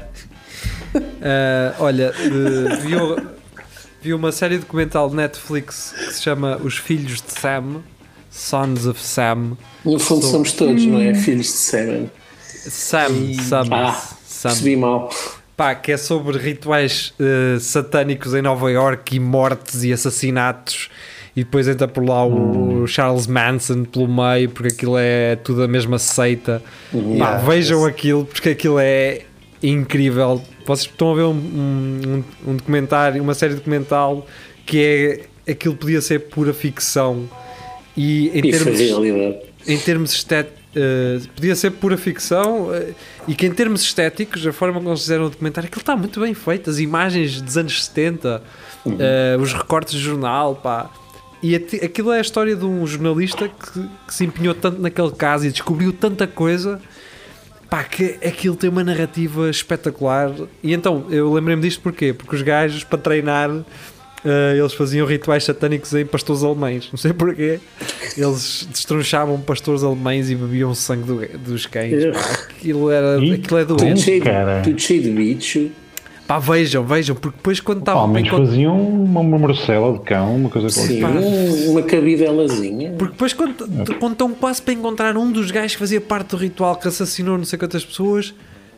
Ah, 1.22 1.74
olha, 1.80 2.12
viu, 2.82 3.18
viu 4.02 4.18
uma 4.18 4.32
série 4.32 4.58
documental 4.58 5.10
de 5.10 5.16
Netflix 5.16 5.94
que 5.98 6.14
se 6.14 6.22
chama 6.24 6.58
Os 6.64 6.78
Filhos 6.78 7.22
de 7.22 7.40
Sam, 7.40 7.82
Sons 8.32 8.86
of 8.86 9.00
Sam. 9.02 9.58
No 9.86 10.00
fundo 10.00 10.22
Sou- 10.24 10.32
somos 10.32 10.52
todos, 10.54 10.86
não 10.86 11.00
é? 11.02 11.14
Filhos 11.14 11.48
de 11.48 11.52
Seven. 11.54 12.12
Sam, 12.42 13.34
Sam, 13.48 13.64
Ah, 13.72 14.02
Sam. 14.48 14.54
percebi 14.56 14.76
mal. 14.76 15.10
Pá, 15.56 15.74
que 15.74 15.92
é 15.92 15.98
sobre 15.98 16.38
rituais 16.38 17.14
eh, 17.20 17.58
satânicos 17.60 18.34
em 18.36 18.42
Nova 18.44 18.72
York 18.72 19.16
e 19.16 19.20
mortes 19.20 19.84
e 19.84 19.92
assassinatos. 19.92 20.90
E 21.36 21.44
depois 21.44 21.68
entra 21.68 21.88
por 21.88 22.04
lá 22.04 22.26
o 22.26 22.86
Charles 22.88 23.28
Manson 23.28 23.84
pelo 23.84 24.08
meio, 24.08 24.50
porque 24.50 24.74
aquilo 24.74 24.98
é 24.98 25.36
tudo 25.36 25.64
a 25.64 25.68
mesma 25.68 26.00
seita. 26.00 26.62
Pá, 26.92 26.98
Yeah, 26.98 27.38
vejam 27.40 27.86
aquilo, 27.86 28.26
porque 28.26 28.50
aquilo 28.50 28.78
é 28.80 29.22
incrível. 29.62 30.42
vocês 30.66 30.90
estão 30.92 31.12
a 31.12 31.16
ver 31.16 31.24
um, 31.24 31.32
um, 31.32 32.24
um 32.48 32.56
documentário, 32.56 33.22
uma 33.22 33.34
série 33.34 33.56
documental 33.56 34.26
que 34.66 35.22
é 35.46 35.52
aquilo 35.52 35.76
podia 35.76 36.02
ser 36.02 36.20
pura 36.30 36.54
ficção 36.54 37.30
e 37.96 38.30
em 38.30 38.46
E 38.46 38.52
termos, 38.52 38.80
em 39.68 39.78
termos 39.80 40.14
estéticos 40.78 41.28
podia 41.36 41.56
ser 41.56 41.72
pura 41.72 41.98
ficção 41.98 42.74
eh, 42.74 42.94
e 43.28 43.36
que 43.36 43.46
em 43.46 43.52
termos 43.52 43.82
estéticos 43.82 44.46
a 44.46 44.54
forma 44.54 44.76
como 44.76 44.90
eles 44.90 45.02
fizeram 45.02 45.26
o 45.26 45.30
documentário 45.30 45.68
aquilo 45.68 45.82
está 45.82 45.96
muito 45.96 46.20
bem 46.20 46.34
feito 46.34 46.70
as 46.70 46.80
imagens 46.80 47.42
dos 47.42 47.58
anos 47.58 47.86
70 47.86 48.42
eh, 49.00 49.38
os 49.40 49.54
recortes 49.54 49.94
de 49.94 50.00
jornal 50.00 50.56
pá. 50.56 50.90
E 51.42 51.56
aquilo 51.56 52.12
é 52.12 52.18
a 52.18 52.22
história 52.22 52.56
de 52.56 52.66
um 52.66 52.86
jornalista 52.88 53.48
que, 53.48 53.88
que 54.08 54.14
se 54.14 54.26
empenhou 54.26 54.56
tanto 54.56 54.82
naquele 54.82 55.12
caso 55.12 55.46
e 55.46 55.52
descobriu 55.52 55.94
tanta 55.94 56.26
coisa 56.26 56.82
pá, 57.70 57.84
que 57.84 58.18
aquilo 58.26 58.56
tem 58.56 58.70
uma 58.70 58.84
narrativa 58.84 59.50
espetacular. 59.50 60.32
E 60.64 60.74
então 60.74 61.06
eu 61.10 61.32
lembrei-me 61.34 61.62
disto 61.62 61.82
porquê? 61.82 62.14
porque 62.14 62.36
os 62.36 62.42
gajos 62.42 62.84
para 62.84 62.98
treinar 62.98 63.52
eh, 64.26 64.56
eles 64.58 64.74
faziam 64.74 65.06
rituais 65.08 65.44
satânicos 65.44 65.94
em 65.94 66.06
pastores 66.06 66.44
alemães 66.44 66.90
não 66.92 66.98
sei 66.98 67.14
porquê 67.14 67.60
eles 68.18 68.68
destronchavam 68.72 69.40
pastores 69.40 69.84
alemães 69.84 70.30
e 70.30 70.36
bebiam 70.36 70.74
sangue 70.74 71.04
do- 71.04 71.38
dos 71.40 71.66
cães 71.66 72.04
pá. 72.14 72.20
aquilo, 72.50 72.90
era, 72.90 73.18
aquilo 73.18 73.58
é 73.58 73.66
Tudo 73.66 73.78
doente 73.78 74.02
cheio, 74.02 74.24
cara. 74.24 74.62
tudo 74.64 74.80
cheio 74.82 75.02
de 75.04 75.12
bicho. 75.12 75.70
pá 76.28 76.40
vejam, 76.40 76.84
vejam 76.84 77.16
porque 77.16 77.38
depois 77.38 77.60
quando 77.60 77.78
Pá, 77.80 77.92
estavam 77.92 78.02
ao 78.02 78.08
menos 78.08 78.30
faziam 78.30 78.78
uma, 78.80 79.22
uma 79.22 79.38
morcela 79.38 79.94
de 79.94 80.00
cão, 80.00 80.36
uma 80.36 80.50
coisa 80.50 80.70
Sim, 80.70 81.00
qualquer. 81.00 81.20
um- 81.20 81.72
uma 81.72 81.82
cabidelazinha. 81.84 82.92
Porque 82.98 83.12
depois, 83.14 83.34
quando, 83.34 83.56
quando 84.00 84.12
estão 84.14 84.34
quase 84.34 84.62
para 84.62 84.74
encontrar 84.74 85.16
um 85.16 85.32
dos 85.32 85.52
gajos 85.52 85.74
que 85.74 85.80
fazia 85.80 86.02
parte 86.02 86.32
do 86.32 86.38
ritual 86.38 86.76
que 86.76 86.88
assassinou 86.88 87.38
não 87.38 87.46
sei 87.46 87.58
quantas 87.58 87.86
pessoas, 87.86 88.34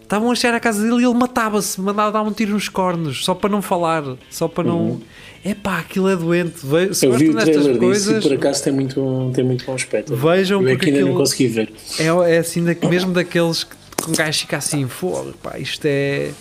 estavam 0.09 0.31
a 0.31 0.35
chegar 0.35 0.55
à 0.55 0.59
casa 0.59 0.81
dele 0.81 1.03
e 1.03 1.05
ele 1.05 1.13
matava-se, 1.13 1.79
mandava 1.79 2.11
dar 2.11 2.23
um 2.23 2.31
tiro 2.31 2.53
nos 2.53 2.67
cornos, 2.67 3.23
só 3.23 3.35
para 3.35 3.47
não 3.49 3.61
falar, 3.61 4.03
só 4.29 4.47
para 4.47 4.63
não. 4.63 4.99
É 5.45 5.53
pá, 5.53 5.77
aquilo 5.79 6.09
é 6.09 6.15
doente. 6.15 6.59
Se 6.93 7.05
Eu 7.05 7.13
vi 7.13 7.29
o 7.29 7.35
trailer 7.35 7.53
disso 7.61 7.69
e 7.75 7.77
coisas, 7.77 8.23
por 8.23 8.33
acaso 8.33 8.63
tem 8.63 8.73
muito, 8.73 8.99
bom- 8.99 9.31
tem 9.31 9.43
muito 9.43 9.65
bom 9.65 9.73
aspecto. 9.75 10.13
Vejam, 10.15 10.61
Eu 10.63 10.67
é 10.67 10.71
porque 10.71 10.91
que 10.91 10.97
ainda 10.97 11.09
não 11.09 11.15
consegui 11.15 11.47
ver. 11.47 11.71
é, 11.99 12.05
é 12.35 12.37
assim, 12.39 12.63
da- 12.63 12.89
mesmo 12.89 13.13
daqueles 13.13 13.63
que 13.63 13.77
que 14.01 14.09
um 14.09 14.13
gajo 14.13 14.39
fica 14.39 14.55
assim, 14.57 14.87
fogo, 14.87 15.33
pá, 15.43 15.59
isto 15.59 15.85
é. 15.85 16.31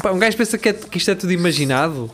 Pá, 0.00 0.12
um 0.12 0.18
gajo 0.18 0.36
pensa 0.36 0.56
que, 0.56 0.68
é- 0.68 0.72
que 0.72 0.96
isto 0.96 1.10
é 1.10 1.14
tudo 1.16 1.32
imaginado. 1.32 2.08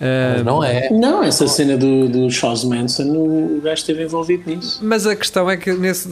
Ah, 0.00 0.34
Mas 0.36 0.44
não 0.44 0.62
é. 0.62 0.90
Não, 0.90 1.22
essa 1.24 1.48
cena 1.48 1.76
do, 1.76 2.08
do 2.08 2.30
Charles 2.30 2.64
Manson, 2.64 3.04
o, 3.04 3.60
gajo 3.62 3.80
esteve 3.80 4.04
envolvido 4.04 4.48
nisso. 4.48 4.78
Mas 4.82 5.06
a 5.06 5.16
questão 5.16 5.50
é 5.50 5.56
que 5.56 5.72
nesse, 5.72 6.08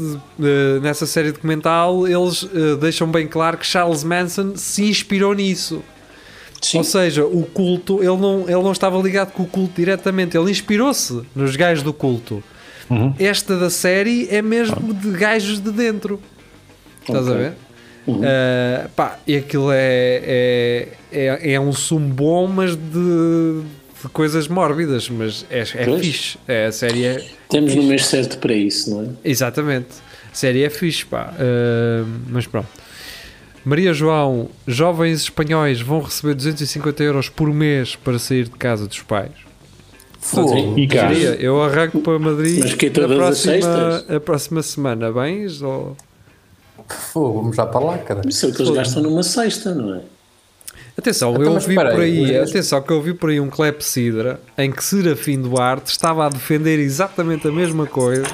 nessa 0.82 1.06
série 1.06 1.30
documental 1.30 2.06
eles 2.06 2.48
eh, 2.52 2.76
deixam 2.80 3.08
bem 3.08 3.28
claro 3.28 3.56
que 3.56 3.66
Charles 3.66 4.02
Manson 4.02 4.54
se 4.56 4.84
inspirou 4.84 5.34
nisso. 5.34 5.82
Sim. 6.60 6.78
Ou 6.78 6.84
seja, 6.84 7.24
o 7.24 7.44
culto, 7.44 7.98
ele 7.98 8.16
não, 8.16 8.40
ele 8.42 8.62
não 8.62 8.72
estava 8.72 8.98
ligado 9.00 9.32
com 9.32 9.44
o 9.44 9.46
culto 9.46 9.74
diretamente, 9.76 10.36
ele 10.36 10.50
inspirou-se 10.50 11.22
nos 11.34 11.54
gajos 11.54 11.84
do 11.84 11.92
culto. 11.92 12.42
Uhum. 12.90 13.14
Esta 13.18 13.56
da 13.56 13.70
série 13.70 14.26
é 14.30 14.42
mesmo 14.42 14.92
de 14.94 15.10
gajos 15.12 15.60
de 15.60 15.70
dentro. 15.70 16.20
Estás 17.02 17.28
a 17.28 17.32
Ok. 17.32 17.52
Ver? 18.14 18.26
Eh, 18.26 18.86
pá, 18.94 19.18
e 19.26 19.36
aquilo 19.36 19.70
é, 19.72 20.22
é, 20.24 20.88
é, 21.12 21.52
é 21.52 21.60
um 21.60 21.72
sumo 21.72 22.08
bom, 22.08 22.46
mas 22.46 22.76
de, 22.76 23.62
de 24.02 24.08
coisas 24.12 24.48
mórbidas. 24.48 25.08
Mas 25.08 25.44
é, 25.50 25.60
é 25.74 25.84
Pois. 25.84 26.04
fixe. 26.04 26.38
É, 26.46 26.66
a 26.66 26.72
série 26.72 27.04
é, 27.04 27.24
Temos 27.48 27.74
no 27.74 27.82
mês 27.82 28.06
certo 28.06 28.38
para 28.38 28.54
isso, 28.54 28.90
não 28.90 29.02
é? 29.02 29.08
Exatamente. 29.24 29.88
A 30.30 30.34
série 30.34 30.62
é 30.62 30.70
fixe, 30.70 31.04
pá. 31.04 31.32
Uh, 31.34 32.06
mas 32.28 32.46
pronto. 32.46 32.68
Maria 33.64 33.92
João, 33.92 34.48
jovens 34.64 35.22
espanhóis 35.22 35.80
vão 35.80 36.00
receber 36.00 36.34
250 36.34 37.02
euros 37.02 37.28
por 37.28 37.52
mês 37.52 37.96
para 37.96 38.16
sair 38.16 38.44
de 38.44 38.50
casa 38.50 38.86
dos 38.86 39.00
pais. 39.00 39.32
Fogo. 40.20 40.76
E 40.78 40.88
eu 41.40 41.62
arranco 41.62 42.00
para 42.00 42.18
Madrid 42.18 42.58
Mas 42.60 42.74
que 42.74 42.86
é 42.86 42.88
na 42.88 42.94
todas 42.94 43.10
as 43.10 43.16
próxima, 43.16 44.16
a 44.16 44.20
próxima 44.20 44.62
semana. 44.62 45.12
Bens? 45.12 45.62
Ou... 45.62 45.96
Fogo, 46.88 47.40
vamos 47.42 47.56
já 47.56 47.66
para 47.66 47.80
lá, 47.80 47.98
cara. 47.98 48.22
Isso 48.26 48.46
é 48.46 48.48
o 48.48 48.52
que 48.54 48.62
eles 48.62 48.74
gastam 48.74 49.02
numa 49.02 49.22
sexta, 49.22 49.74
não 49.74 49.94
é? 49.96 50.00
Atenção, 50.98 51.32
Então, 51.32 51.42
eu 51.44 51.52
mas 51.54 51.66
vi 51.66 51.72
espera 51.74 51.90
por 51.92 52.00
aí, 52.00 52.32
mas- 52.38 52.50
atenção 52.50 52.80
que 52.82 52.90
eu 52.90 53.02
vi 53.02 53.12
por 53.12 53.28
aí 53.30 53.38
um 53.38 53.50
clepsidra 53.50 54.40
em 54.56 54.70
que 54.70 54.82
Serafim 54.82 55.40
Duarte 55.40 55.90
estava 55.90 56.24
a 56.26 56.28
defender 56.30 56.78
exatamente 56.78 57.46
a 57.46 57.52
mesma 57.52 57.86
coisa 57.86 58.24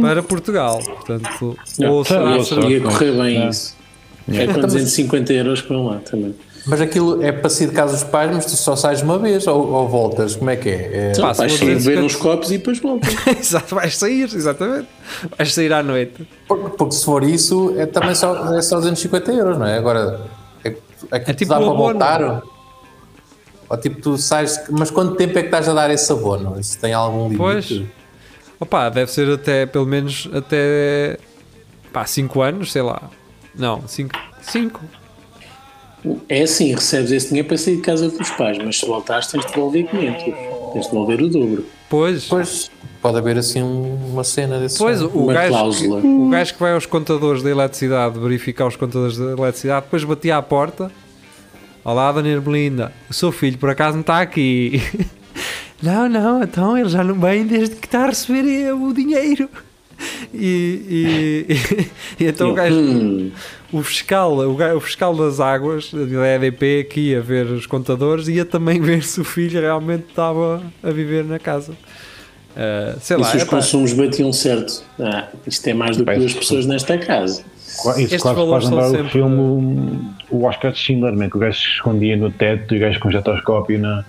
para 0.00 0.22
Portugal. 0.22 0.80
Portanto, 0.84 1.56
Não, 1.78 1.90
ouça, 1.90 2.14
tá, 2.14 2.20
ia, 2.22 2.36
ouça, 2.36 2.54
ouça. 2.56 2.68
ia 2.68 2.80
correr 2.80 3.12
bem 3.12 3.42
É. 3.42 3.48
isso. 3.48 3.76
É 4.28 4.46
com 4.46 4.60
250 4.60 5.32
euros 5.32 5.60
que 5.60 5.68
vão 5.68 5.86
lá 5.86 5.96
também. 5.98 6.34
Mas 6.66 6.80
aquilo 6.80 7.22
é 7.22 7.32
para 7.32 7.48
sair 7.48 7.68
de 7.68 7.72
casa 7.74 7.94
dos 7.94 8.04
pais, 8.04 8.30
mas 8.34 8.44
tu 8.44 8.50
só 8.52 8.76
sais 8.76 9.00
uma 9.02 9.18
vez 9.18 9.46
ou, 9.46 9.66
ou 9.72 9.88
voltas? 9.88 10.36
Como 10.36 10.50
é 10.50 10.56
que 10.56 10.68
é? 10.68 11.12
é 11.12 11.20
Pá, 11.20 11.32
vais 11.32 11.52
sair 11.52 11.74
250 11.76 11.84
beber 11.90 12.04
uns 12.04 12.16
copos 12.16 12.50
e 12.50 12.58
depois 12.58 12.78
voltas. 12.78 13.14
Exato, 13.26 13.74
vais 13.74 13.96
sair, 13.96 14.24
exatamente. 14.34 14.88
Vais 15.38 15.54
sair 15.54 15.72
à 15.72 15.82
noite. 15.82 16.28
porque, 16.46 16.68
porque 16.76 16.94
se 16.94 17.04
for 17.04 17.24
isso, 17.24 17.74
é 17.78 17.86
também 17.86 18.14
só, 18.14 18.54
é 18.54 18.60
só 18.62 18.76
250 18.76 19.32
euros, 19.32 19.58
não 19.58 19.66
é? 19.66 19.78
Agora, 19.78 20.20
é, 20.62 20.68
é 21.12 21.18
que 21.18 21.30
É 21.30 21.34
tu 21.34 21.38
tipo 21.38 21.48
dá 21.50 21.56
para 21.56 21.64
abono. 21.66 21.78
voltar. 21.78 22.42
Ou 23.68 23.76
tipo, 23.78 24.00
tu 24.02 24.18
sais. 24.18 24.60
Mas 24.70 24.90
quanto 24.90 25.14
tempo 25.14 25.38
é 25.38 25.42
que 25.42 25.48
estás 25.48 25.68
a 25.68 25.72
dar 25.72 25.90
esse 25.90 26.10
abono? 26.12 26.58
Isso 26.60 26.78
tem 26.78 26.92
algum 26.92 27.22
limite? 27.24 27.38
Pois. 27.38 27.82
Opa, 28.60 28.88
deve 28.90 29.10
ser 29.10 29.30
até, 29.30 29.64
pelo 29.64 29.86
menos, 29.86 30.28
até 30.34 31.16
pá, 31.92 32.04
5 32.04 32.42
anos, 32.42 32.70
sei 32.72 32.82
lá. 32.82 33.00
Não, 33.54 33.82
5. 33.88 34.10
5. 34.42 34.80
É 36.28 36.42
assim, 36.42 36.72
recebes 36.74 37.10
esse 37.12 37.28
dinheiro 37.28 37.48
para 37.48 37.58
sair 37.58 37.76
de 37.76 37.82
casa 37.82 38.08
dos 38.08 38.30
pais, 38.30 38.56
mas 38.58 38.78
se 38.78 38.86
voltares 38.86 39.26
tens 39.26 39.44
de 39.44 39.52
devolver 39.52 39.86
500. 39.86 40.24
Tens 40.72 40.84
de 40.86 40.90
devolver 40.90 41.22
o 41.22 41.28
dobro. 41.28 41.66
Pois, 41.90 42.24
Pois, 42.26 42.70
pode 43.02 43.18
haver 43.18 43.36
assim 43.36 43.62
um- 43.62 43.96
uma 44.12 44.22
cena 44.24 44.58
desse 44.60 44.78
pois 44.78 45.02
o, 45.02 45.08
Uma 45.08 45.32
gajo, 45.34 45.48
cláusula. 45.50 45.98
o 46.00 46.28
gajo 46.30 46.54
que 46.54 46.60
vai 46.60 46.72
aos 46.72 46.86
contadores 46.86 47.42
da 47.42 47.50
eletricidade 47.50 48.18
verificar 48.18 48.66
os 48.68 48.76
contadores 48.76 49.16
da 49.18 49.32
eletricidade, 49.32 49.84
depois 49.86 50.04
batia 50.04 50.36
à 50.36 50.42
porta. 50.42 50.90
Olá, 51.84 52.12
Dona 52.12 52.28
Ermelinda, 52.28 52.92
o 53.08 53.12
seu 53.14 53.32
filho 53.32 53.58
por 53.58 53.68
acaso 53.70 53.94
não 53.94 54.02
está 54.02 54.20
aqui. 54.20 54.80
não, 55.82 56.08
não, 56.08 56.42
então 56.42 56.78
ele 56.78 56.88
já 56.88 57.02
não 57.02 57.14
vem 57.18 57.44
desde 57.46 57.74
que 57.76 57.86
está 57.86 58.04
a 58.04 58.06
receber 58.06 58.72
o 58.72 58.92
dinheiro. 58.92 59.48
E, 60.32 61.46
e- 61.48 61.86
e 62.24 62.26
então 62.28 62.50
o 62.50 62.54
gajo. 62.54 62.74
Hum, 62.74 63.30
o 63.72 63.82
fiscal, 63.82 64.36
o, 64.38 64.54
ga- 64.54 64.74
o 64.74 64.80
fiscal 64.80 65.14
das 65.14 65.38
águas 65.40 65.90
da 65.92 66.28
EDP 66.36 66.84
que 66.90 67.00
ia 67.10 67.20
ver 67.20 67.46
os 67.46 67.66
contadores 67.66 68.26
ia 68.28 68.44
também 68.44 68.78
ver 68.82 69.02
se 69.02 69.20
o 69.20 69.24
filho 69.24 69.60
realmente 69.60 70.04
estava 70.08 70.62
a 70.82 70.90
viver 70.90 71.24
na 71.24 71.38
casa. 71.38 71.72
Ah, 72.56 72.96
sei 73.00 73.16
e 73.16 73.20
lá, 73.20 73.26
se 73.30 73.36
os 73.38 73.44
consumos 73.44 73.92
batiam 73.92 74.32
certo? 74.32 74.82
Ah, 74.98 75.28
isto 75.46 75.66
é 75.68 75.74
mais 75.74 75.96
do 75.96 76.04
que 76.04 76.14
duas 76.16 76.32
pessoas 76.34 76.66
nesta 76.66 76.98
casa. 76.98 77.42
Isso 77.98 78.24
valores 78.24 78.68
faz 78.68 78.90
lembrar 78.92 79.06
o 79.06 79.08
filme 79.10 80.00
O 80.28 80.42
Oscar 80.44 80.72
de 80.72 80.78
Schindler, 80.78 81.14
né? 81.14 81.28
que 81.30 81.36
o 81.36 81.40
gajo 81.40 81.56
se 81.58 81.66
escondia 81.68 82.16
no 82.16 82.30
teto 82.30 82.74
e 82.74 82.78
o 82.78 82.80
gajo 82.80 82.98
com 82.98 83.10
jetoscópio 83.10 83.78
na, 83.78 84.04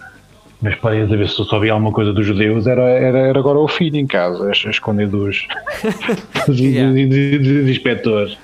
nas 0.62 0.76
paredes 0.76 1.12
a 1.12 1.15
ver 1.15 1.28
se 1.28 1.36
só 1.36 1.56
havia 1.56 1.74
alguma 1.74 1.91
coisa 1.91 2.13
dos 2.13 2.26
judeus. 2.26 2.67
Era, 2.67 2.84
era, 2.84 3.19
era 3.19 3.39
agora 3.39 3.58
o 3.60 3.67
filho 3.67 3.97
em 3.97 4.06
casa, 4.06 4.52
esconder 4.52 5.08
dos, 5.08 5.47
dos, 6.47 6.60
Yeah. 6.60 6.91
dos- 6.93 7.10
dos- 7.10 7.47
dos 7.47 7.69
inspectores. 7.69 8.38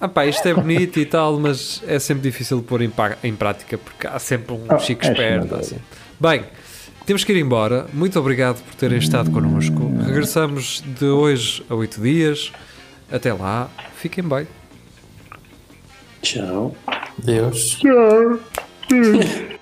ah 0.00 0.08
pá, 0.08 0.24
isto 0.26 0.46
é 0.48 0.54
bonito 0.54 0.98
e 0.98 1.04
tal, 1.04 1.38
mas 1.38 1.82
é 1.86 1.98
sempre 1.98 2.22
difícil 2.30 2.58
de 2.58 2.64
pôr 2.64 2.80
em, 2.82 2.90
em 3.22 3.34
prática 3.34 3.76
porque 3.78 4.06
há 4.06 4.18
sempre 4.18 4.54
um 4.54 4.64
Ah, 4.68 4.78
chico 4.78 5.04
é 5.04 5.10
esperto. 5.10 5.54
assim. 5.54 5.76
Bem, 6.18 6.44
temos 7.04 7.24
que 7.24 7.32
ir 7.32 7.38
embora. 7.40 7.86
Muito 7.92 8.18
obrigado 8.18 8.62
por 8.62 8.74
terem 8.76 8.98
estado 8.98 9.30
connosco. 9.30 9.92
Regressamos 10.06 10.82
de 10.98 11.04
hoje 11.06 11.62
a 11.68 11.74
oito 11.74 12.00
dias. 12.00 12.52
Até 13.12 13.32
lá, 13.32 13.68
fiquem 13.96 14.22
bem. 14.24 14.46
Tchau. 16.22 16.74
Deus. 17.18 17.80